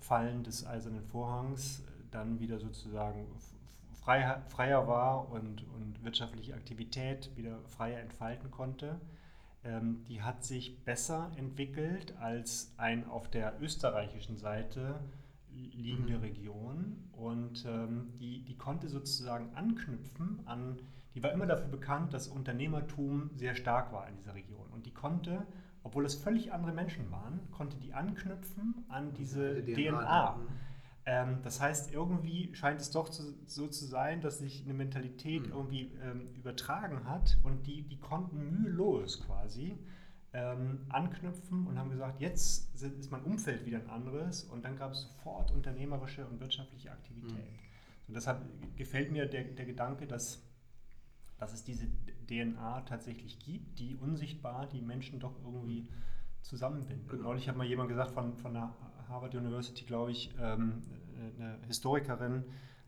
[0.00, 3.26] Fallen des Eisernen Vorhangs dann wieder sozusagen
[4.08, 8.98] frei, freier war und, und wirtschaftliche Aktivität wieder freier entfalten konnte,
[9.64, 14.98] ähm, die hat sich besser entwickelt als ein auf der österreichischen Seite
[15.50, 16.22] liegende mhm.
[16.22, 20.78] Region und ähm, die, die konnte sozusagen anknüpfen an,
[21.14, 24.94] die war immer dafür bekannt, dass Unternehmertum sehr stark war in dieser Region und die
[24.94, 25.46] konnte
[25.88, 29.74] obwohl es völlig andere Menschen waren, konnte die anknüpfen an diese DNA.
[29.74, 30.36] DNA.
[31.10, 35.46] Ähm, das heißt, irgendwie scheint es doch zu, so zu sein, dass sich eine Mentalität
[35.46, 35.52] mhm.
[35.52, 39.78] irgendwie ähm, übertragen hat und die, die konnten mühelos quasi
[40.34, 44.76] ähm, anknüpfen und haben gesagt, jetzt sind, ist mein Umfeld wieder ein anderes und dann
[44.76, 47.38] gab es sofort unternehmerische und wirtschaftliche Aktivität.
[47.38, 48.08] Mhm.
[48.08, 48.42] Und deshalb
[48.76, 50.42] gefällt mir der, der Gedanke, dass,
[51.38, 51.86] dass es diese
[52.28, 55.88] DNA tatsächlich gibt, die unsichtbar die Menschen doch irgendwie mhm.
[56.42, 57.08] zusammenbindet.
[57.08, 57.22] Genau.
[57.22, 58.74] Neulich hat mal jemand gesagt von, von der
[59.08, 60.82] Harvard University, glaube ich, ähm,
[61.18, 62.44] eine Historikerin,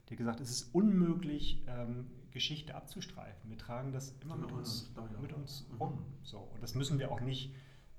[0.09, 3.51] die hat gesagt, es ist unmöglich, ähm, Geschichte abzustreifen.
[3.51, 5.79] Wir tragen das immer mit uns, mit uns mhm.
[5.79, 5.99] rum.
[6.23, 6.39] So.
[6.39, 7.55] Und das müssen wir auch nicht,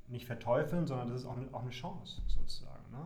[0.08, 2.92] nicht verteufeln, sondern das ist auch eine, auch eine Chance sozusagen.
[2.92, 3.00] Ne?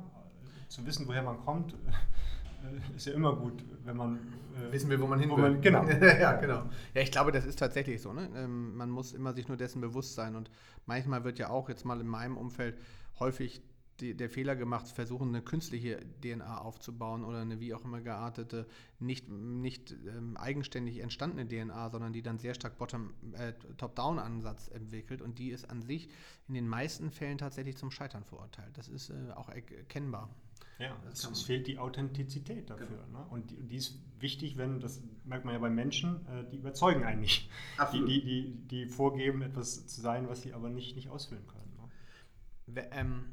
[0.67, 4.17] Zu wissen, woher man kommt, äh, ist ja immer gut, wenn man.
[4.55, 5.51] Äh, Wissen wir, wo man hin wo will.
[5.51, 5.83] Man, genau.
[5.87, 6.63] ja, genau.
[6.93, 8.13] Ja, ich glaube, das ist tatsächlich so.
[8.13, 8.29] Ne?
[8.35, 10.35] Ähm, man muss immer sich nur dessen bewusst sein.
[10.35, 10.49] Und
[10.85, 12.77] manchmal wird ja auch jetzt mal in meinem Umfeld
[13.19, 13.61] häufig
[13.99, 18.67] die, der Fehler gemacht, versuchen eine künstliche DNA aufzubauen oder eine wie auch immer geartete,
[18.99, 25.21] nicht, nicht ähm, eigenständig entstandene DNA, sondern die dann sehr stark bottom, äh, Top-Down-Ansatz entwickelt
[25.21, 26.09] und die ist an sich
[26.47, 28.77] in den meisten Fällen tatsächlich zum Scheitern verurteilt.
[28.77, 30.29] Das ist äh, auch erkennbar.
[30.77, 32.87] Ja, es, es, fehlt die Authentizität dafür.
[32.87, 33.19] Genau.
[33.19, 33.25] Ne?
[33.29, 37.05] Und die, die, ist wichtig, wenn, das merkt man ja bei Menschen, äh, die überzeugen
[37.05, 37.49] eigentlich.
[37.93, 41.73] Die, die, die, die, vorgeben, etwas zu sein, was sie aber nicht, nicht ausfüllen können.
[41.77, 42.87] Ne?
[42.91, 43.25] Ähm,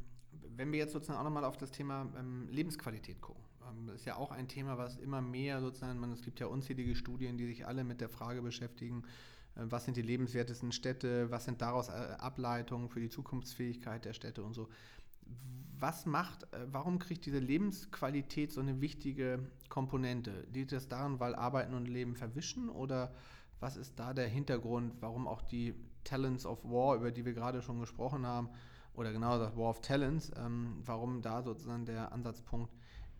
[0.56, 4.04] wenn wir jetzt sozusagen auch nochmal auf das Thema ähm, Lebensqualität gucken, ähm, das ist
[4.04, 7.46] ja auch ein Thema, was immer mehr sozusagen, man, es gibt ja unzählige Studien, die
[7.46, 9.04] sich alle mit der Frage beschäftigen,
[9.56, 14.12] äh, was sind die lebenswertesten Städte, was sind daraus äh, Ableitungen für die Zukunftsfähigkeit der
[14.12, 14.68] Städte und so.
[15.78, 20.46] Was macht, äh, warum kriegt diese Lebensqualität so eine wichtige Komponente?
[20.52, 23.14] Liegt das daran, weil Arbeiten und Leben verwischen oder
[23.60, 27.62] was ist da der Hintergrund, warum auch die Talents of War, über die wir gerade
[27.62, 28.48] schon gesprochen haben,
[28.94, 32.72] oder genau das War of Talents, ähm, warum da sozusagen der Ansatzpunkt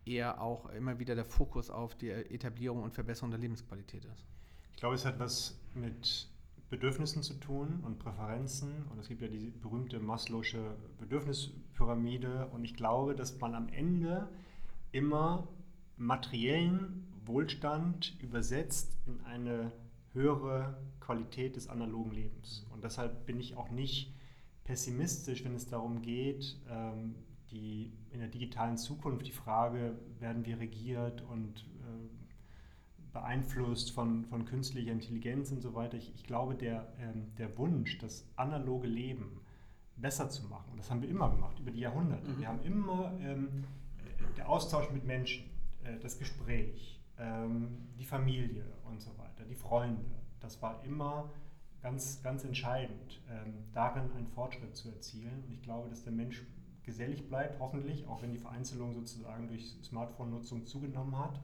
[0.04, 4.26] eher auch immer wieder der Fokus auf die Etablierung und Verbesserung der Lebensqualität ist.
[4.72, 6.28] Ich glaube, es hat was mit
[6.72, 8.86] Bedürfnissen zu tun und Präferenzen.
[8.90, 12.48] Und es gibt ja die berühmte Maslow'sche Bedürfnispyramide.
[12.50, 14.26] Und ich glaube, dass man am Ende
[14.90, 15.46] immer
[15.98, 19.70] materiellen Wohlstand übersetzt in eine
[20.14, 22.66] höhere Qualität des analogen Lebens.
[22.72, 24.14] Und deshalb bin ich auch nicht
[24.64, 27.14] pessimistisch, wenn es darum geht, ähm,
[27.50, 34.44] die, in der digitalen Zukunft die Frage, werden wir regiert und äh, beeinflusst von, von
[34.44, 35.96] künstlicher Intelligenz und so weiter.
[35.96, 39.40] Ich, ich glaube, der, ähm, der Wunsch, das analoge Leben
[39.96, 42.30] besser zu machen, das haben wir immer gemacht, über die Jahrhunderte.
[42.30, 42.38] Mhm.
[42.38, 43.64] Wir haben immer ähm,
[44.36, 45.44] der Austausch mit Menschen,
[45.84, 50.04] äh, das Gespräch, ähm, die Familie und so weiter, die Freunde,
[50.40, 51.30] das war immer
[51.82, 55.44] ganz, ganz entscheidend, ähm, darin einen Fortschritt zu erzielen.
[55.46, 56.42] Und ich glaube, dass der Mensch
[56.84, 61.40] gesellig bleibt, hoffentlich, auch wenn die Vereinzelung sozusagen durch Smartphone-Nutzung zugenommen hat.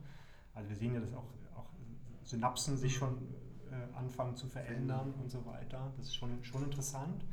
[0.54, 1.70] Also wir sehen ja, dass auch, auch
[2.22, 3.18] Synapsen sich schon
[3.70, 5.92] äh, anfangen zu verändern und so weiter.
[5.96, 7.24] Das ist schon, schon interessant.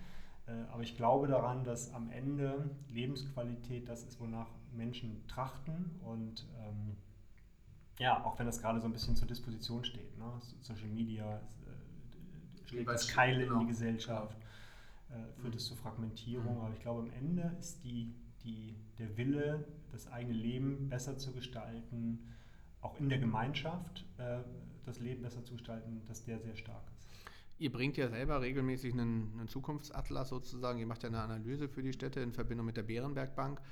[0.47, 6.45] Äh, aber ich glaube daran, dass am Ende Lebensqualität das ist, wonach Menschen trachten und
[6.59, 6.97] ähm,
[7.97, 10.17] ja, auch wenn das gerade so ein bisschen zur Disposition steht.
[10.17, 10.25] Ne?
[10.61, 11.41] Social Media
[12.67, 13.61] schlägt das Keile genau.
[13.61, 14.37] in die Gesellschaft,
[15.09, 16.55] äh, führt es zur Fragmentierung.
[16.55, 16.61] Mhm.
[16.61, 21.31] Aber ich glaube, am Ende ist die, die, der Wille, das eigene Leben besser zu
[21.31, 22.19] gestalten,
[22.81, 24.39] auch in der Gemeinschaft äh,
[24.85, 27.07] das Leben besser zu gestalten, dass der sehr stark ist.
[27.57, 30.77] Ihr bringt ja selber regelmäßig einen, einen Zukunftsatlas sozusagen.
[30.79, 33.59] Ihr macht ja eine Analyse für die Städte in Verbindung mit der Bärenbergbank.
[33.59, 33.65] Ähm,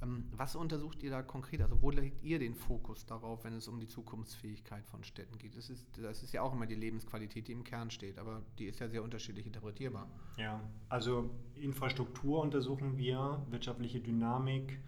[0.00, 1.60] was untersucht ihr da konkret?
[1.60, 5.56] Also wo legt ihr den Fokus darauf, wenn es um die Zukunftsfähigkeit von Städten geht?
[5.56, 8.66] Das ist, das ist ja auch immer die Lebensqualität, die im Kern steht, aber die
[8.66, 10.08] ist ja sehr unterschiedlich interpretierbar.
[10.36, 14.78] Ja, also Infrastruktur untersuchen wir, wirtschaftliche Dynamik.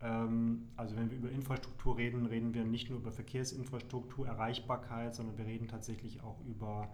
[0.00, 5.38] Ähm, also wenn wir über Infrastruktur reden, reden wir nicht nur über Verkehrsinfrastruktur, Erreichbarkeit, sondern
[5.38, 6.88] wir reden tatsächlich auch über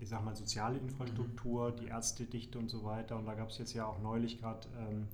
[0.00, 3.18] ich sag mal, soziale Infrastruktur, die Ärztedichte und so weiter.
[3.18, 5.08] Und da gab es jetzt ja auch neulich gerade ähm,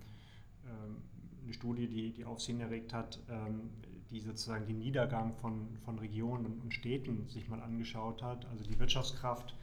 [0.65, 1.03] ähm,
[1.47, 3.71] eine Studie, die, die Aufsehen erregt hat, ähm,
[4.11, 8.47] die sozusagen den Niedergang von, von Regionen und Städten sich mal angeschaut hat.
[8.47, 9.55] Also die Wirtschaftskraft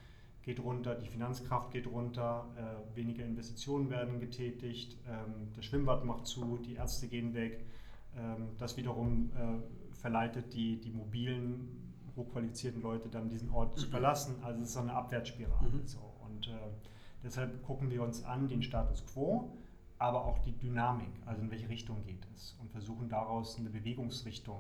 [0.42, 6.26] geht runter, die Finanzkraft geht runter, äh, weniger Investitionen werden getätigt, ähm, das Schwimmbad macht
[6.26, 7.66] zu, die Ärzte gehen weg.
[8.18, 14.36] Ähm, das wiederum äh, verleitet die, die mobilen, hochqualifizierten Leute dann diesen Ort zu verlassen.
[14.44, 15.70] Also es ist so eine Abwärtsspirale.
[15.70, 15.88] Mhm.
[15.88, 16.00] So.
[16.26, 16.52] Und äh,
[17.24, 19.58] deshalb gucken wir uns an den Status quo
[20.04, 24.60] aber auch die Dynamik, also in welche Richtung geht es und versuchen daraus eine Bewegungsrichtung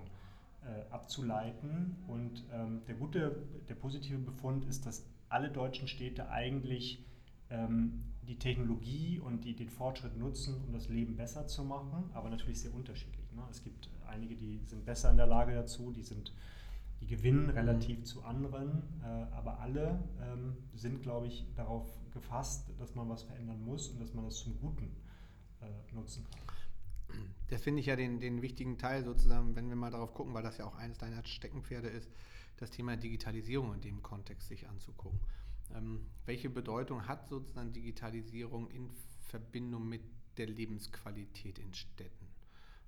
[0.62, 1.97] äh, abzuleiten.
[2.08, 7.06] Und ähm, der gute, der positive Befund ist, dass alle deutschen Städte eigentlich
[7.49, 12.29] ähm, die Technologie und die, den Fortschritt nutzen, um das Leben besser zu machen, aber
[12.29, 13.29] natürlich sehr unterschiedlich.
[13.34, 13.43] Ne?
[13.51, 16.32] Es gibt einige, die sind besser in der Lage dazu, die sind
[17.01, 17.49] die gewinnen mhm.
[17.49, 23.23] relativ zu anderen, äh, aber alle ähm, sind, glaube ich, darauf gefasst, dass man was
[23.23, 25.03] verändern muss und dass man das zum Guten
[25.65, 26.41] äh, nutzen kann.
[27.49, 30.43] Das finde ich ja den, den wichtigen Teil sozusagen, wenn wir mal darauf gucken, weil
[30.43, 32.10] das ja auch eines deiner Steckenpferde ist,
[32.58, 35.19] das Thema Digitalisierung in dem Kontext sich anzugucken.
[35.76, 38.89] Ähm, welche Bedeutung hat sozusagen Digitalisierung in
[39.28, 40.02] Verbindung mit
[40.38, 42.28] der Lebensqualität in Städten?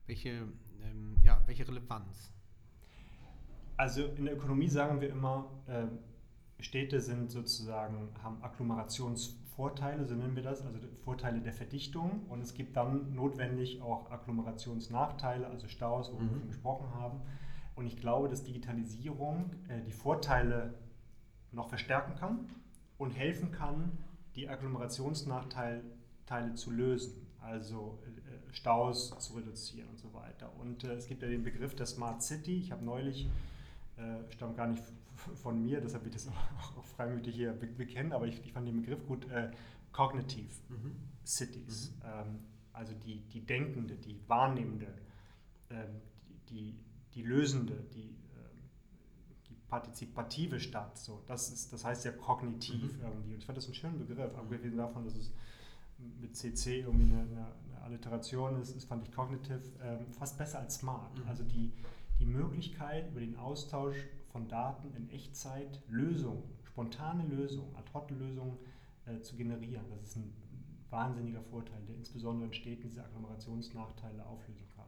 [0.08, 0.48] Welche,
[0.84, 2.32] ähm, ja, welche Relevanz?
[3.78, 5.86] Also in der Ökonomie sagen wir immer, äh,
[6.64, 12.26] Städte sind sozusagen, haben Agglomerations Vorteile, so nennen wir das, also Vorteile der Verdichtung.
[12.30, 16.42] Und es gibt dann notwendig auch Agglomerationsnachteile, also Staus, worüber mhm.
[16.42, 17.22] wir gesprochen haben.
[17.76, 20.74] Und ich glaube, dass Digitalisierung äh, die Vorteile
[21.52, 22.50] noch verstärken kann
[22.98, 23.98] und helfen kann,
[24.36, 25.82] die Agglomerationsnachteile
[26.56, 30.52] zu lösen, also äh, Staus zu reduzieren und so weiter.
[30.60, 32.58] Und äh, es gibt ja den Begriff der Smart City.
[32.58, 33.30] Ich habe neulich,
[33.98, 34.84] äh, stammt gar nicht
[35.42, 36.28] von mir, deshalb ich das
[36.58, 39.52] auch, auch freimütig hier bekennen, aber ich, ich, fand den Begriff gut, äh,
[39.92, 40.96] Cognitive mhm.
[41.26, 42.06] Cities, mhm.
[42.06, 42.40] Ähm,
[42.74, 44.88] also die, die denkende, die wahrnehmende,
[45.70, 46.02] ähm,
[46.50, 46.76] die,
[47.14, 48.62] die, lösende, die, ähm,
[49.48, 50.98] die partizipative Stadt.
[50.98, 53.02] So, das, ist, das heißt ja kognitiv mhm.
[53.02, 53.34] irgendwie.
[53.34, 54.40] Und ich fand das einen schönen Begriff, mhm.
[54.40, 55.32] abgesehen davon, dass es
[56.20, 60.60] mit CC irgendwie eine, eine, eine Alliteration ist, ist, fand ich Cognitive ähm, fast besser
[60.60, 61.18] als Smart.
[61.18, 61.30] Mhm.
[61.30, 61.72] Also die,
[62.20, 63.98] die Möglichkeit über den Austausch
[64.32, 68.58] von Daten in Echtzeit Lösungen, spontane Lösungen, Ad-Hoc-Lösungen
[69.06, 69.86] äh, zu generieren.
[69.90, 70.34] Das ist ein
[70.90, 74.86] wahnsinniger Vorteil, der insbesondere in Städten diese Agglomerationsnachteile auflösen kann.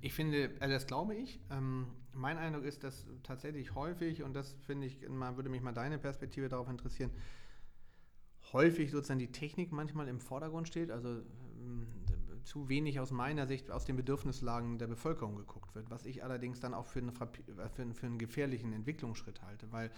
[0.00, 1.40] Ich finde, also das glaube ich.
[1.50, 5.72] Ähm, mein Eindruck ist, dass tatsächlich häufig, und das finde ich, man würde mich mal
[5.72, 7.10] deine Perspektive darauf interessieren,
[8.52, 10.90] häufig sozusagen die Technik manchmal im Vordergrund steht.
[10.90, 11.86] Also ähm,
[12.48, 16.60] zu wenig aus meiner Sicht aus den Bedürfnislagen der Bevölkerung geguckt wird, was ich allerdings
[16.60, 17.28] dann auch für einen, für
[17.92, 19.90] für einen gefährlichen Entwicklungsschritt halte, weil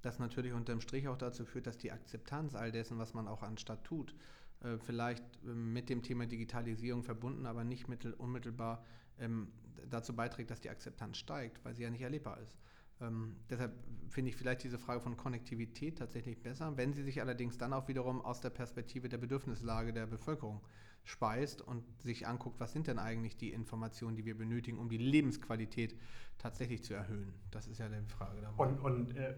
[0.00, 3.42] das natürlich unterm Strich auch dazu führt, dass die Akzeptanz all dessen, was man auch
[3.42, 4.14] anstatt tut,
[4.60, 8.84] äh, vielleicht ähm, mit dem Thema Digitalisierung verbunden, aber nicht mittel, unmittelbar
[9.18, 9.48] ähm,
[9.90, 12.56] dazu beiträgt, dass die Akzeptanz steigt, weil sie ja nicht erlebbar ist.
[13.00, 13.72] Ähm, deshalb
[14.08, 17.88] finde ich vielleicht diese Frage von Konnektivität tatsächlich besser, wenn sie sich allerdings dann auch
[17.88, 20.60] wiederum aus der Perspektive der Bedürfnislage der Bevölkerung
[21.04, 24.98] speist und sich anguckt, was sind denn eigentlich die Informationen, die wir benötigen, um die
[24.98, 25.96] Lebensqualität
[26.38, 27.32] tatsächlich zu erhöhen.
[27.50, 28.40] Das ist ja die Frage.
[28.40, 28.64] Dabei.
[28.64, 29.34] Und, und äh,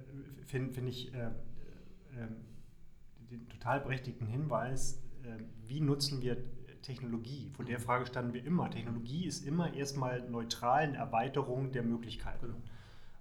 [0.46, 1.30] finde find ich äh, äh,
[3.30, 6.36] den total berechtigten Hinweis, äh, wie nutzen wir
[6.82, 7.50] Technologie?
[7.54, 7.82] Vor der mhm.
[7.82, 8.70] Frage standen wir immer.
[8.70, 12.46] Technologie ist immer erstmal neutral eine Erweiterung der Möglichkeiten.
[12.46, 12.62] Genau.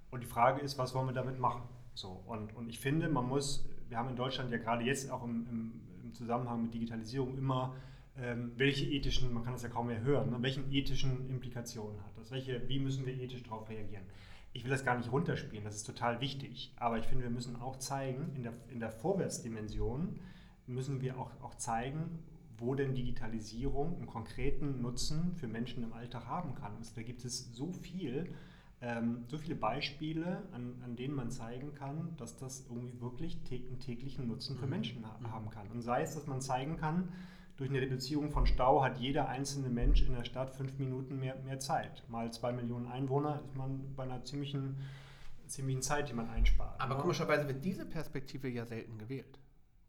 [0.10, 1.63] Und die Frage ist, was wollen wir damit machen?
[1.93, 5.23] So, und, und ich finde, man muss, wir haben in Deutschland ja gerade jetzt auch
[5.23, 7.75] im, im, im Zusammenhang mit Digitalisierung immer
[8.17, 12.17] ähm, welche ethischen, man kann das ja kaum mehr hören, ne, welchen ethischen Implikationen hat
[12.17, 12.32] das?
[12.32, 14.04] Welche, wie müssen wir ethisch darauf reagieren?
[14.54, 17.56] Ich will das gar nicht runterspielen, das ist total wichtig, aber ich finde, wir müssen
[17.56, 20.19] auch zeigen, in der, in der Vorwärtsdimension
[20.67, 22.19] müssen wir auch, auch zeigen,
[22.58, 26.78] wo denn Digitalisierung einen konkreten Nutzen für Menschen im Alltag haben kann.
[26.78, 28.36] Also da gibt es so viel,
[28.82, 33.80] ähm, so viele Beispiele, an, an denen man zeigen kann, dass das irgendwie wirklich einen
[33.80, 34.71] täglichen Nutzen für mhm.
[34.71, 35.69] Menschen ha haben kann.
[35.69, 37.10] Und sei es, dass man zeigen kann,
[37.62, 41.36] durch eine Reduzierung von Stau hat jeder einzelne Mensch in der Stadt fünf Minuten mehr,
[41.45, 42.04] mehr Zeit.
[42.10, 44.78] Mal zwei Millionen Einwohner ist man bei einer ziemlichen,
[45.45, 46.82] ziemlichen Zeit, die man einspart.
[46.82, 47.02] Aber ne?
[47.02, 49.39] komischerweise wird diese Perspektive ja selten gewählt.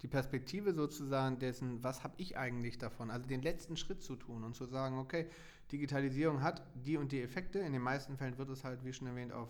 [0.02, 3.10] Die Perspektive sozusagen dessen, was habe ich eigentlich davon?
[3.10, 5.30] Also den letzten Schritt zu tun und zu sagen, okay,
[5.70, 7.60] Digitalisierung hat die und die Effekte.
[7.60, 9.48] In den meisten Fällen wird es halt, wie schon erwähnt, auf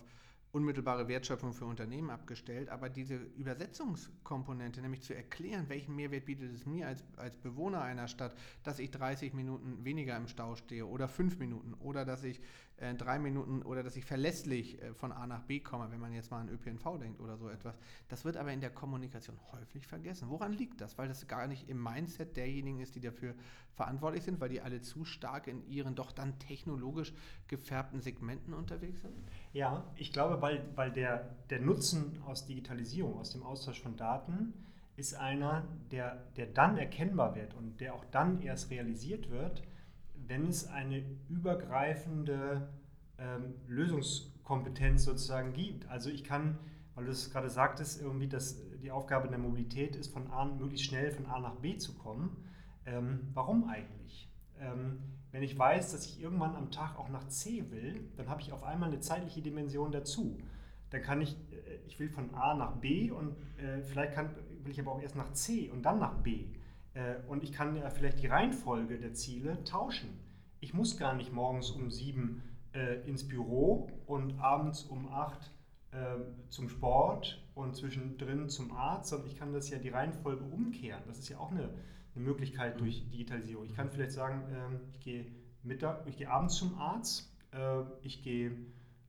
[0.52, 6.66] unmittelbare Wertschöpfung für Unternehmen abgestellt, aber diese Übersetzungskomponente, nämlich zu erklären, welchen Mehrwert bietet es
[6.66, 11.08] mir als, als Bewohner einer Stadt, dass ich 30 Minuten weniger im Stau stehe oder
[11.08, 12.40] 5 Minuten oder dass ich
[12.78, 16.12] äh, drei Minuten oder dass ich verlässlich äh, von A nach B komme, wenn man
[16.12, 17.78] jetzt mal an ÖPNV denkt oder so etwas.
[18.08, 20.28] Das wird aber in der Kommunikation häufig vergessen.
[20.30, 20.98] Woran liegt das?
[20.98, 23.34] Weil das gar nicht im Mindset derjenigen ist, die dafür
[23.74, 27.12] verantwortlich sind, weil die alle zu stark in ihren doch dann technologisch
[27.46, 29.14] gefärbten Segmenten unterwegs sind?
[29.52, 34.54] Ja, ich glaube, weil, weil der, der Nutzen aus Digitalisierung, aus dem Austausch von Daten,
[34.96, 39.62] ist einer, der, der dann erkennbar wird und der auch dann erst realisiert wird,
[40.26, 42.68] wenn es eine übergreifende
[43.18, 45.88] ähm, Lösungskompetenz sozusagen gibt.
[45.88, 46.58] Also ich kann,
[46.94, 50.86] weil du es gerade sagtest, irgendwie, dass die Aufgabe der Mobilität ist, von A, möglichst
[50.86, 52.36] schnell von A nach B zu kommen.
[52.84, 54.28] Ähm, warum eigentlich?
[54.58, 54.98] Ähm,
[55.30, 58.52] wenn ich weiß, dass ich irgendwann am Tag auch nach C will, dann habe ich
[58.52, 60.38] auf einmal eine zeitliche Dimension dazu.
[60.90, 64.30] Dann kann ich, äh, ich will von A nach B und äh, vielleicht kann,
[64.62, 66.46] will ich aber auch erst nach C und dann nach B.
[66.94, 70.10] Äh, und ich kann ja vielleicht die Reihenfolge der Ziele tauschen.
[70.60, 75.50] Ich muss gar nicht morgens um sieben äh, ins Büro und abends um acht
[75.90, 75.96] äh,
[76.48, 81.02] zum Sport und zwischendrin zum Arzt, sondern ich kann das ja die Reihenfolge umkehren.
[81.06, 81.68] Das ist ja auch eine,
[82.14, 83.66] eine Möglichkeit durch Digitalisierung.
[83.66, 85.26] Ich kann vielleicht sagen, ähm, ich gehe
[85.62, 88.56] Mittag, ich gehe abends zum Arzt, äh, ich gehe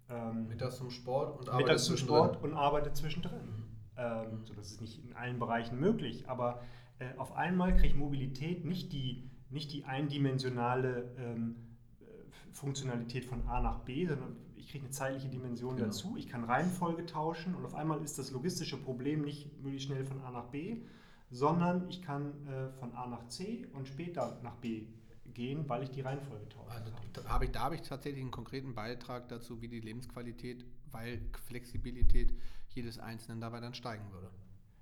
[0.09, 3.45] ähm, mittags zum Sport und arbeite mittags zum Sport und arbeite zwischendrin.
[3.45, 3.63] Mhm.
[3.95, 6.61] Ähm, so, das ist nicht in allen Bereichen möglich, aber
[6.99, 11.55] äh, auf einmal kriege ich Mobilität nicht die, nicht die eindimensionale ähm,
[11.99, 12.05] äh,
[12.51, 15.87] Funktionalität von A nach B, sondern ich kriege eine zeitliche Dimension genau.
[15.87, 16.15] dazu.
[16.17, 20.21] Ich kann Reihenfolge tauschen und auf einmal ist das logistische Problem nicht möglichst schnell von
[20.21, 20.83] A nach B,
[21.29, 24.87] sondern ich kann äh, von A nach C und später nach B
[25.33, 26.71] gehen, weil ich die Reihenfolge tausche.
[26.71, 30.65] Also, da habe ich, da habe ich tatsächlich einen konkreten Beitrag dazu, wie die Lebensqualität,
[30.91, 32.33] weil Flexibilität
[32.69, 34.29] jedes Einzelnen dabei dann steigen würde.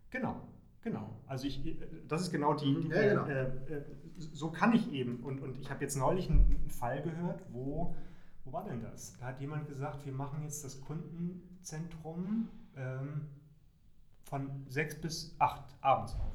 [0.10, 0.41] Genau,
[0.84, 1.62] Genau, also ich,
[2.08, 3.26] das ist genau die, die ja, genau.
[3.26, 3.84] Äh, äh,
[4.17, 7.96] so kann ich eben, und, und ich habe jetzt neulich einen Fall gehört, wo,
[8.44, 9.15] wo war denn das?
[9.20, 13.28] Da hat jemand gesagt, wir machen jetzt das Kundenzentrum ähm,
[14.24, 16.34] von sechs bis acht abends auf.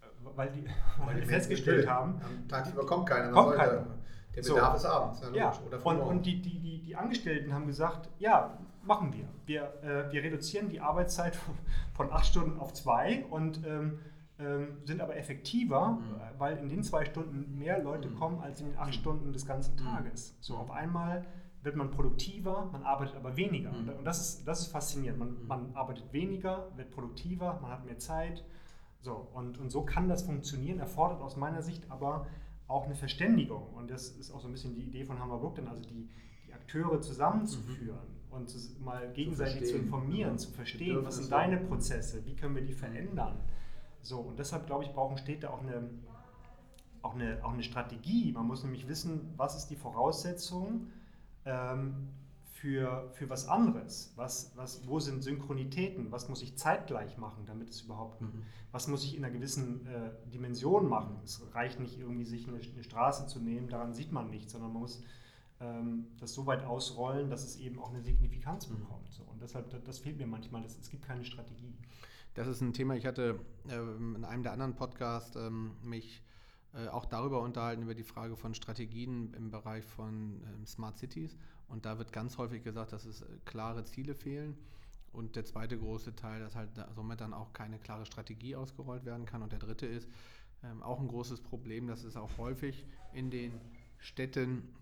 [0.00, 0.64] Äh, weil die,
[1.06, 3.30] weil die festgestellt haben, tagsüber kommt keiner.
[3.30, 3.86] Kommt keiner.
[4.34, 4.88] Der Bedarf so.
[4.88, 5.20] ist abends.
[5.20, 5.58] Ja, ja.
[5.66, 9.28] Oder und, und die, die, die, die Angestellten haben gesagt, ja, machen wir.
[9.46, 11.36] Wir, äh, wir reduzieren die Arbeitszeit
[11.94, 13.98] von, acht Stunden auf zwei und ähm,
[14.38, 16.38] ähm, sind aber effektiver, mhm.
[16.38, 18.16] weil in den zwei Stunden mehr Leute mhm.
[18.16, 18.92] kommen als in den acht mhm.
[18.92, 19.84] Stunden des ganzen mhm.
[19.84, 20.36] Tages.
[20.40, 21.24] So auf einmal
[21.62, 23.72] wird man produktiver, man arbeitet aber weniger.
[23.72, 23.90] Mhm.
[23.90, 25.18] Und das ist, das ist faszinierend.
[25.18, 25.46] Man, mhm.
[25.46, 28.44] man arbeitet weniger, wird produktiver, man hat mehr Zeit.
[29.00, 32.26] So, und, und so kann das funktionieren, erfordert aus meiner Sicht aber
[32.68, 33.74] auch eine Verständigung.
[33.74, 36.08] Und das ist auch so ein bisschen die Idee von Hammer Brookton, also die,
[36.46, 40.36] die Akteure zusammenzuführen und mal gegenseitig zu, zu informieren, ja.
[40.36, 43.38] zu verstehen, was sind deine Prozesse, wie können wir die verändern.
[44.00, 45.88] So, und deshalb glaube ich, brauchen Städte auch eine,
[47.02, 48.32] auch, eine, auch eine Strategie.
[48.32, 50.88] Man muss nämlich wissen, was ist die Voraussetzung
[51.44, 52.08] ähm,
[52.52, 54.12] für, für was anderes?
[54.16, 56.10] Was, was, wo sind Synchronitäten?
[56.10, 58.42] Was muss ich zeitgleich machen, damit es überhaupt, mhm.
[58.72, 61.16] was muss ich in einer gewissen äh, Dimension machen?
[61.22, 64.72] Es reicht nicht irgendwie, sich eine, eine Straße zu nehmen, daran sieht man nichts, sondern
[64.72, 65.02] man muss
[66.18, 68.76] das so weit ausrollen, dass es eben auch eine Signifikanz mhm.
[68.76, 69.12] bekommt.
[69.12, 69.22] So.
[69.24, 71.74] Und deshalb, das fehlt mir manchmal, das, es gibt keine Strategie.
[72.34, 76.22] Das ist ein Thema, ich hatte ähm, in einem der anderen Podcasts ähm, mich
[76.74, 81.36] äh, auch darüber unterhalten, über die Frage von Strategien im Bereich von ähm, Smart Cities.
[81.68, 84.56] Und da wird ganz häufig gesagt, dass es äh, klare Ziele fehlen.
[85.12, 89.26] Und der zweite große Teil, dass halt somit dann auch keine klare Strategie ausgerollt werden
[89.26, 89.42] kann.
[89.42, 90.08] Und der dritte ist
[90.62, 93.52] ähm, auch ein großes Problem, dass es auch häufig in den
[93.98, 94.74] Städten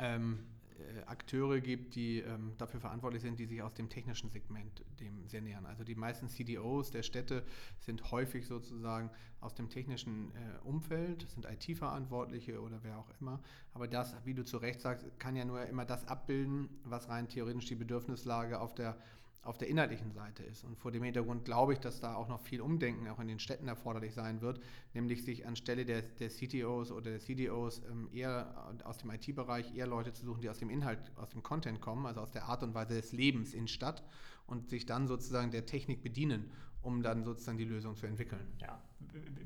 [0.00, 0.40] ähm,
[0.80, 5.26] äh, Akteure gibt, die ähm, dafür verantwortlich sind, die sich aus dem technischen Segment dem
[5.28, 5.66] sehr nähern.
[5.66, 7.44] Also die meisten CDOs der Städte
[7.78, 9.10] sind häufig sozusagen
[9.40, 13.40] aus dem technischen äh, Umfeld, sind IT-Verantwortliche oder wer auch immer.
[13.74, 17.28] Aber das, wie du zu Recht sagst, kann ja nur immer das abbilden, was rein
[17.28, 18.96] theoretisch die Bedürfnislage auf der
[19.42, 20.64] auf der inhaltlichen Seite ist.
[20.64, 23.38] Und vor dem Hintergrund glaube ich, dass da auch noch viel Umdenken auch in den
[23.38, 24.60] Städten erforderlich sein wird,
[24.92, 29.86] nämlich sich anstelle der, der CTOs oder der CDOs ähm, eher aus dem IT-Bereich eher
[29.86, 32.62] Leute zu suchen, die aus dem Inhalt, aus dem Content kommen, also aus der Art
[32.62, 34.02] und Weise des Lebens in Stadt
[34.46, 36.50] und sich dann sozusagen der Technik bedienen,
[36.82, 38.46] um dann sozusagen die Lösung zu entwickeln.
[38.60, 38.80] Ja,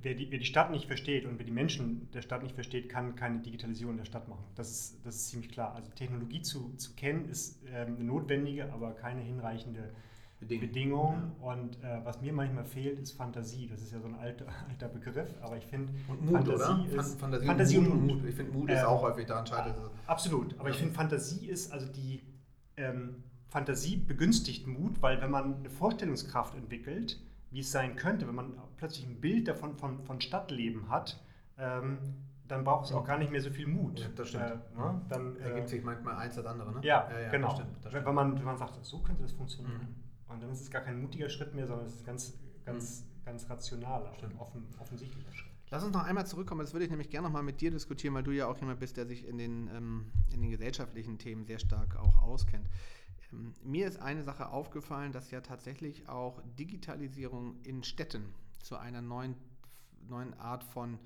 [0.03, 2.89] wer die, wer die Stadt nicht versteht und wer die Menschen der Stadt nicht versteht,
[2.89, 4.45] kann keine Digitalisierung der Stadt machen.
[4.55, 5.75] Das ist, das ist ziemlich klar.
[5.75, 9.91] Also Technologie zu, zu kennen ist ähm, eine notwendige, aber keine hinreichende
[10.41, 10.69] Bedingung.
[10.69, 11.33] Bedingung.
[11.41, 13.67] Und äh, was mir manchmal fehlt, ist Fantasie.
[13.67, 15.93] Das ist ja so ein alter, alter Begriff, aber ich finde
[16.31, 17.01] Fantasie oder?
[17.01, 18.17] ist Fantasie, Fantasie und, Mut.
[18.19, 18.29] Mut.
[18.29, 19.77] Ich finde Mut äh, ist ähm, auch häufig da entscheidend.
[20.07, 20.59] Absolut.
[20.59, 20.75] Aber ja.
[20.75, 22.21] ich finde Fantasie ist also die
[22.77, 23.23] ähm,
[23.55, 27.21] Fantasie begünstigt Mut, weil wenn man eine Vorstellungskraft entwickelt,
[27.53, 31.23] wie es sein könnte, wenn man plötzlich ein Bild davon von, von Stadtleben hat,
[31.57, 31.99] ähm,
[32.49, 34.01] dann braucht es auch gar nicht mehr so viel Mut.
[34.01, 34.45] Ja, das stimmt.
[34.45, 35.03] Äh, ne?
[35.09, 36.81] Dann ergibt sich manchmal eins das andere, ne?
[36.83, 37.47] Ja, genau.
[37.47, 38.07] Das stimmt, das stimmt.
[38.07, 39.83] Wenn, man, wenn man sagt, so könnte das funktionieren.
[39.83, 40.33] Mhm.
[40.33, 43.25] Und dann ist es gar kein mutiger Schritt mehr, sondern es ist ganz, ganz, mhm.
[43.25, 45.53] ganz rationaler und offen, offensichtlicher Schritt.
[45.71, 48.15] Lass uns noch einmal zurückkommen, das würde ich nämlich gerne noch mal mit dir diskutieren,
[48.15, 51.45] weil du ja auch jemand bist, der sich in den, ähm, in den gesellschaftlichen Themen
[51.47, 52.69] sehr stark auch auskennt.
[53.63, 59.35] Mir ist eine Sache aufgefallen, dass ja tatsächlich auch Digitalisierung in Städten zu einer neuen,
[60.09, 60.99] neuen Art von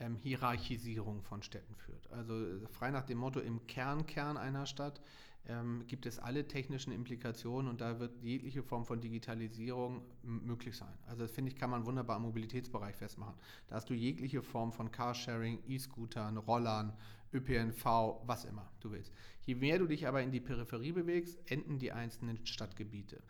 [0.00, 2.10] ähm, Hierarchisierung von Städten führt.
[2.10, 5.00] Also äh, frei nach dem Motto im Kernkern einer Stadt
[5.46, 10.96] ähm, gibt es alle technischen Implikationen und da wird jegliche Form von Digitalisierung möglich sein.
[11.06, 13.34] Also das finde ich, kann man wunderbar im Mobilitätsbereich festmachen.
[13.68, 16.92] Da hast du jegliche Form von Carsharing, E-Scootern, Rollern,
[17.32, 17.84] ÖPNV,
[18.26, 19.12] was immer du willst.
[19.42, 23.22] Je mehr du dich aber in die Peripherie bewegst, enden die einzelnen Stadtgebiete.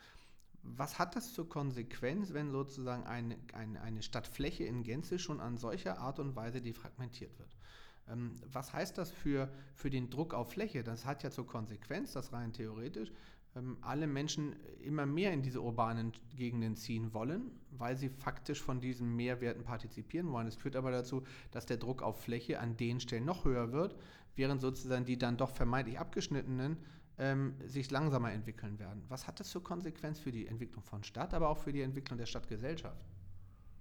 [0.62, 5.58] Was hat das zur Konsequenz, wenn sozusagen eine, eine, eine Stadtfläche in Gänze schon an
[5.58, 7.50] solcher Art und Weise defragmentiert wird?
[8.08, 10.84] Ähm, was heißt das für, für den Druck auf Fläche?
[10.84, 13.12] Das hat ja zur Konsequenz, dass rein theoretisch
[13.82, 19.14] alle Menschen immer mehr in diese urbanen Gegenden ziehen wollen, weil sie faktisch von diesen
[19.14, 20.46] Mehrwerten partizipieren wollen.
[20.46, 23.96] Es führt aber dazu, dass der Druck auf Fläche an den Stellen noch höher wird,
[24.36, 26.78] während sozusagen die dann doch vermeintlich abgeschnittenen
[27.18, 29.02] ähm, sich langsamer entwickeln werden.
[29.08, 32.18] Was hat das zur Konsequenz für die Entwicklung von Stadt, aber auch für die Entwicklung
[32.18, 33.04] der Stadtgesellschaft?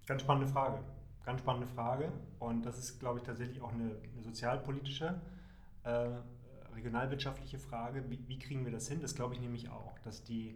[0.06, 0.84] Ganz spannende Frage.
[1.24, 2.12] Ganz spannende Frage.
[2.40, 5.22] Und das ist, glaube ich, tatsächlich auch eine, eine sozialpolitische,
[5.84, 6.10] äh,
[6.76, 8.04] regionalwirtschaftliche Frage.
[8.10, 9.00] Wie, wie, kriegen wir das hin?
[9.02, 10.56] Das glaube ich nämlich auch, dass die,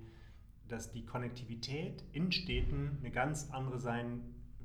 [0.68, 4.22] dass die Konnektivität in Städten eine ganz andere sein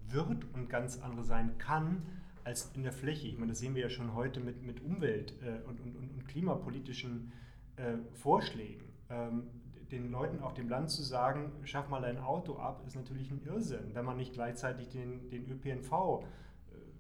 [0.08, 2.02] wird und ganz andere sein kann
[2.44, 3.28] als in der Fläche.
[3.28, 6.28] Ich meine, das sehen wir ja schon heute mit, mit Umwelt- äh, und, und, und,
[6.28, 7.32] klimapolitischen
[7.76, 8.84] äh, Vorschlägen.
[9.08, 9.50] Ähm,
[9.90, 13.42] den Leuten auf dem Land zu sagen, schaff mal dein Auto ab, ist natürlich ein
[13.44, 16.24] Irrsinn, wenn man nicht gleichzeitig den, den ÖPNV, äh,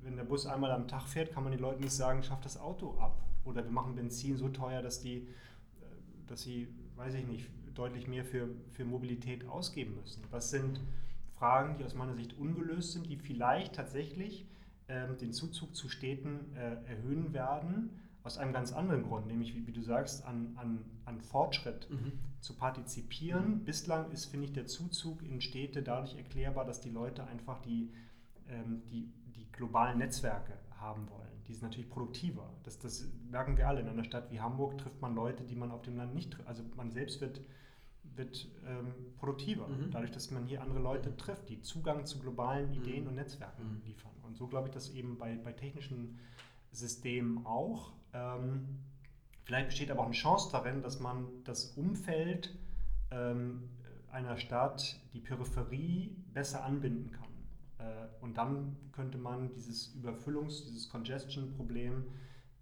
[0.02, 2.58] wenn der Bus einmal am Tag fährt, kann man den Leuten nicht sagen, schaff das
[2.58, 3.29] Auto ab.
[3.44, 5.26] Oder wir machen Benzin so teuer, dass, die, äh,
[6.26, 10.22] dass sie, weiß ich nicht, deutlich mehr für, für Mobilität ausgeben müssen.
[10.30, 10.80] Das sind
[11.38, 14.46] Fragen, die aus meiner Sicht ungelöst sind, die vielleicht tatsächlich
[14.88, 17.90] ähm, den Zuzug zu Städten äh, erhöhen werden
[18.22, 22.12] aus einem ganz anderen Grund, nämlich wie, wie du sagst, an, an, an Fortschritt mhm.
[22.40, 23.60] zu partizipieren.
[23.60, 23.64] Mhm.
[23.64, 27.90] Bislang ist, finde ich, der Zuzug in Städte dadurch erklärbar, dass die Leute einfach die,
[28.48, 31.29] ähm, die, die globalen Netzwerke haben wollen.
[31.50, 32.48] Die sind natürlich produktiver.
[32.62, 33.80] Das, das merken wir alle.
[33.80, 36.46] In einer Stadt wie Hamburg trifft man Leute, die man auf dem Land nicht trifft.
[36.46, 37.40] Also man selbst wird,
[38.14, 39.90] wird ähm, produktiver, mhm.
[39.90, 43.08] dadurch, dass man hier andere Leute trifft, die Zugang zu globalen Ideen mhm.
[43.08, 43.82] und Netzwerken mhm.
[43.84, 44.12] liefern.
[44.22, 46.20] Und so glaube ich, dass eben bei, bei technischen
[46.70, 47.94] Systemen auch.
[48.12, 48.78] Ähm,
[49.42, 52.56] vielleicht besteht aber auch eine Chance darin, dass man das Umfeld
[53.10, 53.70] ähm,
[54.12, 57.29] einer Stadt, die Peripherie besser anbinden kann.
[57.80, 62.04] Äh, und dann könnte man dieses Überfüllungs-, dieses Congestion-Problem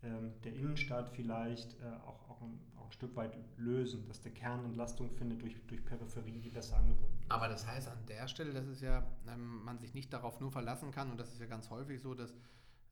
[0.03, 4.33] ähm, der Innenstadt vielleicht äh, auch, auch, ein, auch, ein, Stück weit lösen, dass der
[4.33, 7.31] Kern Entlastung findet durch, durch Peripherie, die besser angebunden ist.
[7.31, 10.53] Aber das heißt an der Stelle, dass es ja, ähm, man sich nicht darauf nur
[10.53, 12.33] verlassen kann, und das ist ja ganz häufig so, dass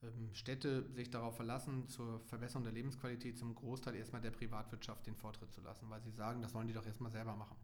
[0.03, 5.15] ähm, Städte sich darauf verlassen, zur Verbesserung der Lebensqualität zum Großteil erstmal der Privatwirtschaft den
[5.15, 7.55] Vortritt zu lassen, weil sie sagen, das sollen die doch erstmal selber machen.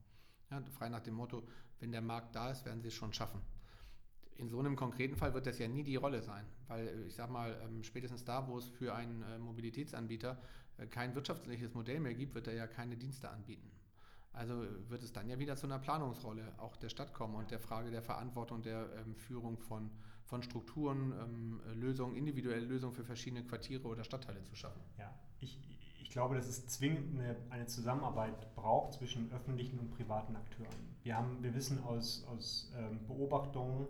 [0.51, 1.43] Ja, frei nach dem Motto,
[1.79, 3.41] wenn der Markt da ist, werden sie es schon schaffen.
[4.37, 7.15] In so einem konkreten Fall wird das ja nie die Rolle sein, weil äh, ich
[7.15, 10.41] sage mal, ähm, spätestens da, wo es für einen äh, Mobilitätsanbieter
[10.77, 13.71] äh, kein wirtschaftliches Modell mehr gibt, wird er ja keine Dienste anbieten.
[14.31, 17.59] Also wird es dann ja wieder zu einer Planungsrolle auch der Stadt kommen und der
[17.59, 19.91] Frage der Verantwortung der ähm, Führung von
[20.25, 24.81] von Strukturen, ähm, Lösungen, individuelle Lösungen für verschiedene Quartiere oder Stadtteile zu schaffen.
[24.97, 25.59] Ja, ich,
[26.01, 30.95] ich glaube, dass es zwingend eine, eine Zusammenarbeit braucht zwischen öffentlichen und privaten Akteuren.
[31.03, 33.87] Wir, haben, wir wissen aus, aus ähm, Beobachtungen,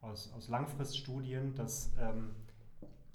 [0.00, 2.30] aus, aus Langfriststudien, dass ähm,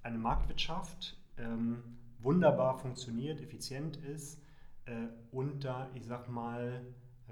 [0.03, 1.83] eine Marktwirtschaft ähm,
[2.19, 4.41] wunderbar funktioniert, effizient ist,
[4.86, 6.81] äh, unter, ich sag mal,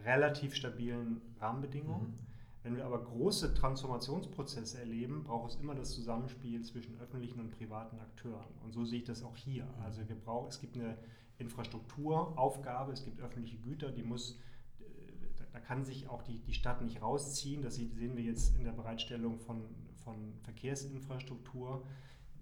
[0.04, 2.12] relativ stabilen Rahmenbedingungen.
[2.12, 2.34] Mhm
[2.64, 8.00] wenn wir aber große Transformationsprozesse erleben, braucht es immer das Zusammenspiel zwischen öffentlichen und privaten
[8.00, 8.48] Akteuren.
[8.64, 9.68] Und so sehe ich das auch hier.
[9.84, 10.98] Also wir brauchen, es gibt eine
[11.40, 14.40] Infrastrukturaufgabe, es gibt öffentliche Güter, die muss,
[15.54, 17.62] da kann sich auch die, die Stadt nicht rausziehen.
[17.62, 19.62] Das sehen wir jetzt in der Bereitstellung von,
[20.04, 21.86] von Verkehrsinfrastruktur.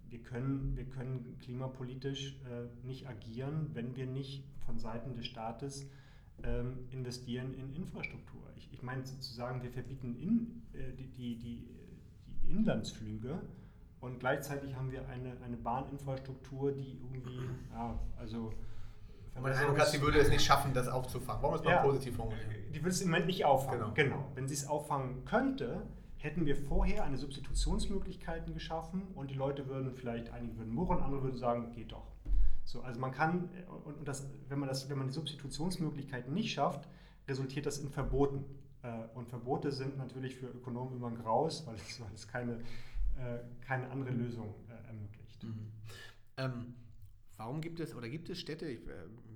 [0.09, 5.89] Wir können, wir können klimapolitisch äh, nicht agieren, wenn wir nicht von Seiten des Staates
[6.43, 8.41] ähm, investieren in Infrastruktur.
[8.55, 11.67] Ich, ich meine zu sagen, wir verbieten in, äh, die, die, die,
[12.43, 13.39] die, Inlandsflüge
[14.01, 17.39] und gleichzeitig haben wir eine, eine Bahninfrastruktur, die irgendwie,
[17.71, 18.53] ja, also...
[19.35, 21.41] Der Eindruck hat, sie würde es nicht schaffen, das aufzufangen.
[21.41, 22.49] Warum ist man ja, positiv formulieren?
[22.73, 23.93] Die würde es im Moment nicht auffangen.
[23.93, 24.15] Genau.
[24.17, 24.31] genau.
[24.35, 25.81] Wenn sie es auffangen könnte,
[26.17, 31.23] hätten wir vorher eine Substitutionsmöglichkeiten geschaffen und die Leute würden vielleicht, einige würden murren, andere
[31.23, 32.11] würden sagen, geht doch.
[32.63, 33.49] So, also man kann,
[33.85, 36.87] und das, wenn, man das, wenn man die Substitutionsmöglichkeiten nicht schafft,
[37.27, 38.45] resultiert das in Verboten.
[38.83, 42.53] Äh, und Verbote sind natürlich für Ökonomen immer ein Graus, weil es, weil es keine,
[43.17, 45.43] äh, keine andere Lösung äh, ermöglicht.
[45.43, 45.71] Mhm.
[46.37, 46.75] Ähm,
[47.41, 48.81] warum gibt es oder gibt es Städte, ich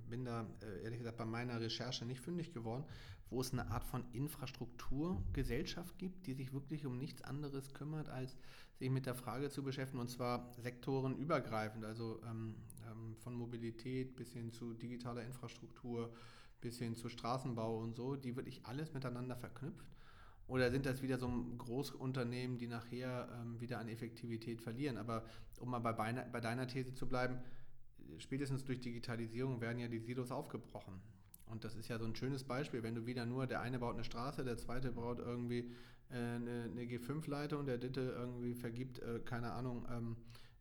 [0.08, 0.46] bin da
[0.84, 2.84] ehrlich gesagt bei meiner Recherche nicht fündig geworden,
[3.30, 8.36] wo es eine Art von Infrastrukturgesellschaft gibt, die sich wirklich um nichts anderes kümmert, als
[8.78, 12.54] sich mit der Frage zu beschäftigen, und zwar sektorenübergreifend, also ähm,
[12.88, 16.12] ähm, von Mobilität bis hin zu digitaler Infrastruktur,
[16.60, 19.86] bis hin zu Straßenbau und so, die wirklich alles miteinander verknüpft?
[20.46, 21.28] Oder sind das wieder so
[21.58, 24.96] Großunternehmen, die nachher ähm, wieder an Effektivität verlieren?
[24.96, 25.24] Aber
[25.58, 27.40] um mal bei, bei deiner These zu bleiben,
[28.18, 31.00] spätestens durch Digitalisierung werden ja die Silos aufgebrochen.
[31.46, 33.94] Und das ist ja so ein schönes Beispiel, wenn du wieder nur, der eine baut
[33.94, 35.70] eine Straße, der zweite baut irgendwie
[36.10, 40.16] äh, eine, eine G5-Leitung, der dritte irgendwie vergibt, äh, keine Ahnung, ähm,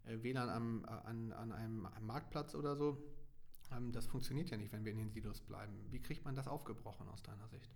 [0.06, 3.04] äh, WLAN am, an, an einem Marktplatz oder so
[3.72, 5.74] ähm, das funktioniert ja nicht, wenn wir in den Silos bleiben.
[5.91, 7.70] Wie kriegt man das aufgebrochen aus deiner Sicht?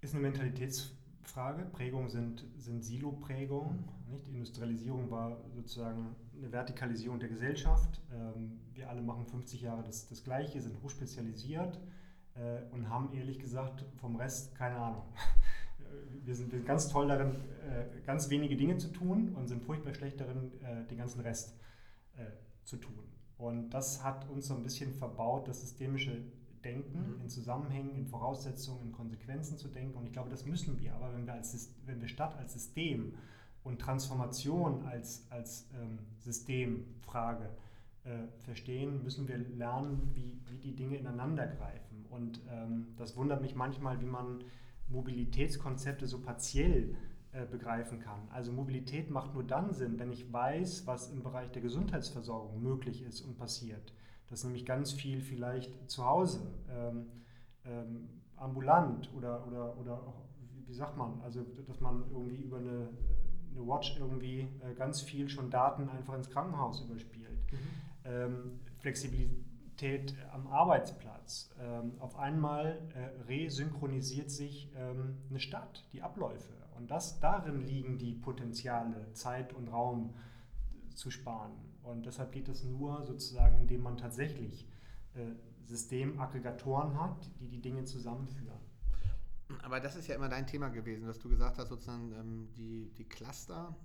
[0.00, 0.98] Ist eine Mentalitätsfrage.
[1.72, 3.84] Prägungen sind, sind Silo-Prägungen.
[4.08, 4.28] Nicht?
[4.28, 8.00] Industrialisierung war sozusagen eine Vertikalisierung der Gesellschaft.
[8.12, 11.80] Ähm, wir alle machen 50 Jahre das, das Gleiche, sind hochspezialisiert
[12.34, 15.02] äh, und haben ehrlich gesagt vom Rest keine Ahnung.
[16.24, 17.32] Wir sind, wir sind ganz toll darin,
[17.70, 21.54] äh, ganz wenige Dinge zu tun und sind furchtbar schlecht darin, äh, den ganzen Rest
[22.64, 22.98] zu tun.
[23.36, 26.24] Und das hat uns so ein bisschen verbaut, das systemische
[26.64, 27.22] Denken mhm.
[27.22, 29.96] in Zusammenhängen, in Voraussetzungen, in Konsequenzen zu denken.
[29.96, 30.94] Und ich glaube, das müssen wir.
[30.94, 33.14] Aber wenn wir, als, wenn wir Stadt als System
[33.62, 37.50] und Transformation als, als ähm, Systemfrage
[38.04, 42.04] äh, verstehen, müssen wir lernen, wie, wie die Dinge ineinander greifen.
[42.10, 44.44] Und ähm, das wundert mich manchmal, wie man
[44.88, 46.94] Mobilitätskonzepte so partiell
[47.32, 48.28] äh, begreifen kann.
[48.30, 53.02] Also Mobilität macht nur dann Sinn, wenn ich weiß, was im Bereich der Gesundheitsversorgung möglich
[53.02, 53.92] ist und passiert.
[54.34, 57.06] Dass nämlich ganz viel vielleicht zu Hause, ähm,
[57.64, 60.24] ähm, ambulant oder, oder, oder auch,
[60.66, 62.88] wie sagt man, also dass man irgendwie über eine,
[63.54, 67.30] eine Watch irgendwie äh, ganz viel schon Daten einfach ins Krankenhaus überspielt.
[67.52, 67.58] Mhm.
[68.06, 71.54] Ähm, Flexibilität am Arbeitsplatz.
[71.60, 76.54] Ähm, auf einmal äh, resynchronisiert sich ähm, eine Stadt, die Abläufe.
[76.76, 80.12] Und das, darin liegen die Potenziale, Zeit und Raum
[80.96, 81.52] zu sparen.
[81.84, 84.66] Und deshalb geht es nur sozusagen, indem man tatsächlich
[85.14, 88.58] äh, Systemaggregatoren hat, die die Dinge zusammenführen.
[89.62, 92.90] Aber das ist ja immer dein Thema gewesen, dass du gesagt hast, sozusagen ähm, die,
[92.96, 93.76] die Cluster,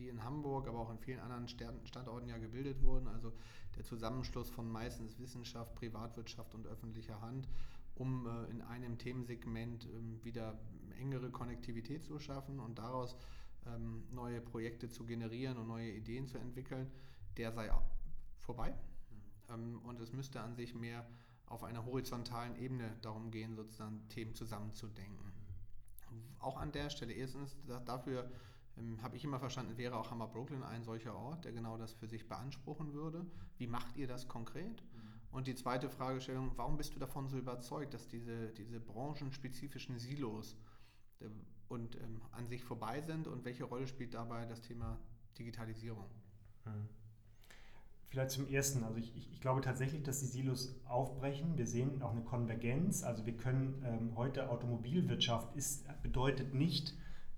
[0.00, 3.32] die in Hamburg, aber auch in vielen anderen Standorten ja gebildet wurden, also
[3.76, 7.48] der Zusammenschluss von meistens Wissenschaft, Privatwirtschaft und öffentlicher Hand,
[7.94, 10.58] um äh, in einem Themensegment äh, wieder
[10.98, 13.16] engere Konnektivität zu schaffen und daraus
[13.66, 16.90] ähm, neue Projekte zu generieren und neue Ideen zu entwickeln,
[17.36, 17.70] der sei
[18.38, 18.70] vorbei.
[18.70, 19.54] Mhm.
[19.54, 21.06] Ähm, und es müsste an sich mehr
[21.46, 25.32] auf einer horizontalen Ebene darum gehen, sozusagen Themen zusammenzudenken.
[26.10, 26.22] Mhm.
[26.38, 28.30] Auch an der Stelle, erstens, dafür
[28.76, 31.92] ähm, habe ich immer verstanden, wäre auch Hammer Brooklyn ein solcher Ort, der genau das
[31.92, 33.26] für sich beanspruchen würde.
[33.58, 34.82] Wie macht ihr das konkret?
[34.82, 35.10] Mhm.
[35.32, 40.56] Und die zweite Fragestellung, warum bist du davon so überzeugt, dass diese, diese branchenspezifischen Silos
[41.70, 44.98] und ähm, an sich vorbei sind und welche Rolle spielt dabei das Thema
[45.38, 46.04] Digitalisierung?
[46.64, 46.88] Hm.
[48.08, 48.82] Vielleicht zum Ersten.
[48.82, 51.56] Also ich, ich, ich, glaube tatsächlich, dass die Silos aufbrechen.
[51.56, 53.04] Wir sehen auch eine Konvergenz.
[53.04, 56.94] Also wir können ähm, heute Automobilwirtschaft ist, bedeutet nicht,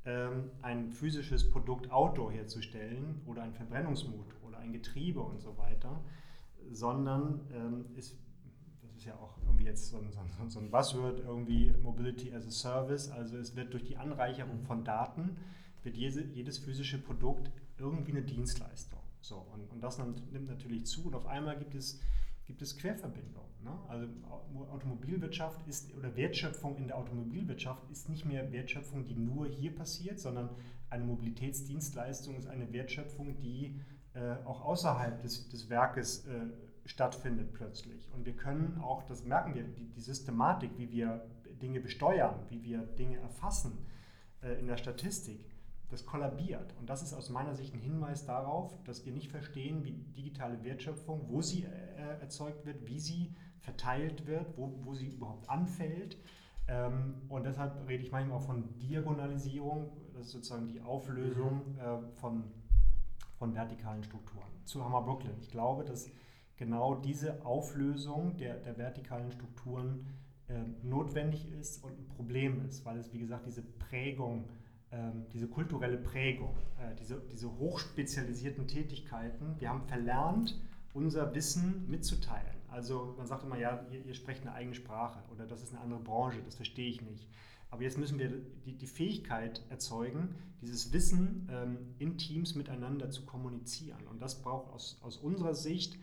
[0.07, 6.01] ähm, ein physisches Produkt Auto herzustellen oder ein Verbrennungsmotor oder ein Getriebe und so weiter,
[6.71, 8.17] sondern ähm, ist
[9.03, 12.51] ist ja auch irgendwie jetzt so ein, so, so ein Buzzword, irgendwie Mobility as a
[12.51, 13.11] Service.
[13.11, 15.37] Also es wird durch die Anreicherung von Daten,
[15.83, 19.01] wird jede, jedes physische Produkt irgendwie eine Dienstleistung.
[19.21, 22.01] So, und, und das nimmt natürlich zu und auf einmal gibt es,
[22.47, 23.51] gibt es Querverbindungen.
[23.63, 23.79] Ne?
[23.89, 24.07] Also
[24.73, 30.19] Automobilwirtschaft ist oder Wertschöpfung in der Automobilwirtschaft ist nicht mehr Wertschöpfung, die nur hier passiert,
[30.19, 30.51] sondern
[30.91, 33.81] eine Mobilitätsdienstleistung ist eine Wertschöpfung, die
[34.15, 36.49] äh, auch außerhalb des, des Werkes äh,
[36.85, 38.11] stattfindet plötzlich.
[38.13, 41.25] Und wir können auch, das merken wir, die, die Systematik, wie wir
[41.61, 43.87] Dinge besteuern, wie wir Dinge erfassen
[44.43, 45.53] äh, in der Statistik,
[45.91, 46.75] das kollabiert.
[46.81, 50.65] Und das ist aus meiner Sicht ein Hinweis darauf, dass wir nicht verstehen, wie digitale
[50.65, 56.17] Wertschöpfung, wo sie äh, erzeugt wird, wie sie verteilt wird, wo, wo sie überhaupt anfällt.
[56.67, 61.79] Ähm, und deshalb rede ich manchmal auch von Diagonalisierung, das ist sozusagen die Auflösung mhm.
[61.79, 62.45] äh, von,
[63.39, 64.49] von vertikalen Strukturen.
[64.65, 65.37] Zu Hammer Brooklyn.
[65.41, 66.11] Ich glaube, dass
[66.63, 70.07] genau diese Auflösung der, der vertikalen Strukturen
[70.47, 74.45] äh, notwendig ist und ein Problem ist, weil es, wie gesagt, diese Prägung
[74.93, 79.59] ähm, diese kulturelle Prägung, äh, diese, diese hochspezialisierten Tätigkeiten.
[79.59, 80.61] Wir haben verlernt,
[80.93, 82.59] unser Wissen mitzuteilen.
[82.69, 85.81] Also man sagt immer, ja, ihr, ihr, sprecht eine eigene Sprache oder das ist eine
[85.81, 87.27] andere Branche, das verstehe ich nicht.
[87.71, 88.29] Aber jetzt müssen wir
[88.67, 94.07] die, die Fähigkeit erzeugen, dieses Wissen ähm, in Teams miteinander zu kommunizieren.
[94.11, 95.99] Und das braucht aus, aus unserer Sicht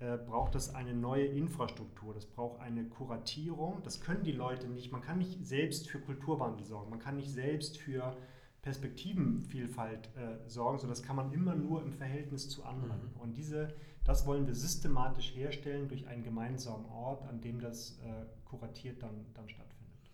[0.00, 3.82] äh, braucht das eine neue Infrastruktur, das braucht eine Kuratierung.
[3.82, 4.90] Das können die Leute nicht.
[4.90, 8.16] Man kann nicht selbst für Kulturwandel sorgen, man kann nicht selbst für
[8.62, 13.12] Perspektivenvielfalt äh, sorgen, sondern das kann man immer nur im Verhältnis zu anderen.
[13.12, 13.20] Mhm.
[13.20, 13.74] Und diese,
[14.04, 19.26] das wollen wir systematisch herstellen durch einen gemeinsamen Ort, an dem das äh, kuratiert dann,
[19.34, 20.10] dann stattfindet.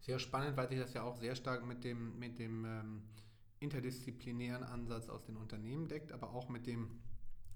[0.00, 3.02] Sehr spannend, weil sich das ja auch sehr stark mit dem, mit dem ähm,
[3.60, 6.90] interdisziplinären Ansatz aus den Unternehmen deckt, aber auch mit dem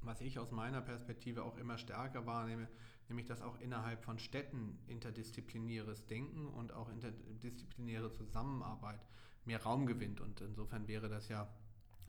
[0.03, 2.69] was ich aus meiner Perspektive auch immer stärker wahrnehme,
[3.09, 9.01] nämlich dass auch innerhalb von Städten interdisziplinäres Denken und auch interdisziplinäre Zusammenarbeit
[9.45, 10.21] mehr Raum gewinnt.
[10.21, 11.49] Und insofern wäre das ja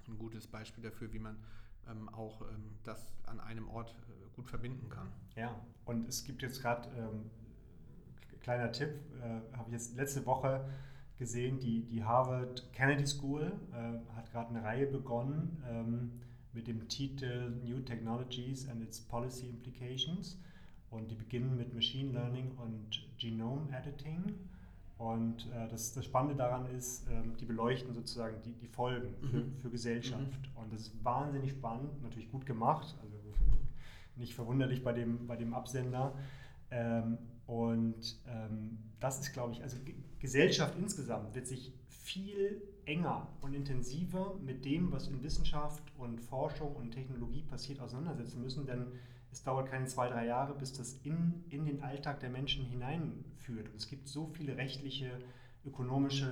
[0.07, 1.37] ein gutes Beispiel dafür, wie man
[1.89, 5.07] ähm, auch ähm, das an einem Ort äh, gut verbinden kann.
[5.35, 7.29] Ja, und es gibt jetzt gerade, ähm,
[8.41, 8.89] kleiner Tipp,
[9.21, 10.67] äh, habe ich jetzt letzte Woche
[11.17, 16.21] gesehen, die, die Harvard Kennedy School äh, hat gerade eine Reihe begonnen ähm,
[16.53, 20.37] mit dem Titel New Technologies and its Policy Implications.
[20.89, 24.35] Und die beginnen mit Machine Learning und Genome Editing.
[24.97, 29.37] Und äh, das, das Spannende daran ist, äh, die beleuchten sozusagen die, die Folgen für,
[29.37, 29.57] mhm.
[29.57, 30.21] für Gesellschaft.
[30.21, 30.61] Mhm.
[30.61, 33.15] Und das ist wahnsinnig spannend, natürlich gut gemacht, also
[34.17, 36.17] nicht verwunderlich bei dem, bei dem Absender.
[36.71, 39.77] Ähm, und ähm, das ist, glaube ich, also
[40.19, 46.75] Gesellschaft insgesamt wird sich viel enger und intensiver mit dem, was in Wissenschaft und Forschung
[46.75, 48.87] und Technologie passiert, auseinandersetzen müssen, denn
[49.31, 53.69] es dauert keine zwei, drei Jahre, bis das in, in den Alltag der Menschen hineinführt.
[53.69, 55.19] Und es gibt so viele rechtliche,
[55.65, 56.31] ökonomische,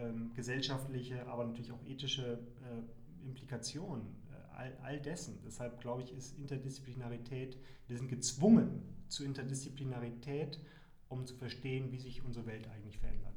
[0.00, 5.40] ähm, gesellschaftliche, aber natürlich auch ethische äh, Implikationen äh, all, all dessen.
[5.44, 7.58] Deshalb glaube ich, ist Interdisziplinarität,
[7.88, 10.60] wir sind gezwungen zu Interdisziplinarität,
[11.08, 13.27] um zu verstehen, wie sich unsere Welt eigentlich verändert.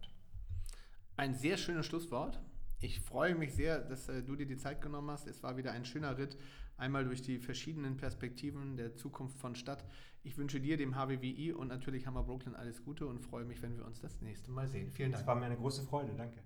[1.22, 2.42] Ein sehr schönes Schlusswort.
[2.80, 5.28] Ich freue mich sehr, dass äh, du dir die Zeit genommen hast.
[5.28, 6.36] Es war wieder ein schöner Ritt,
[6.78, 9.86] einmal durch die verschiedenen Perspektiven der Zukunft von Stadt.
[10.24, 13.78] Ich wünsche dir, dem HWWI und natürlich Hammer Brooklyn alles Gute und freue mich, wenn
[13.78, 14.90] wir uns das nächste Mal sehen.
[14.90, 15.22] Vielen Dank.
[15.22, 16.12] Es war mir eine große Freude.
[16.18, 16.42] Danke.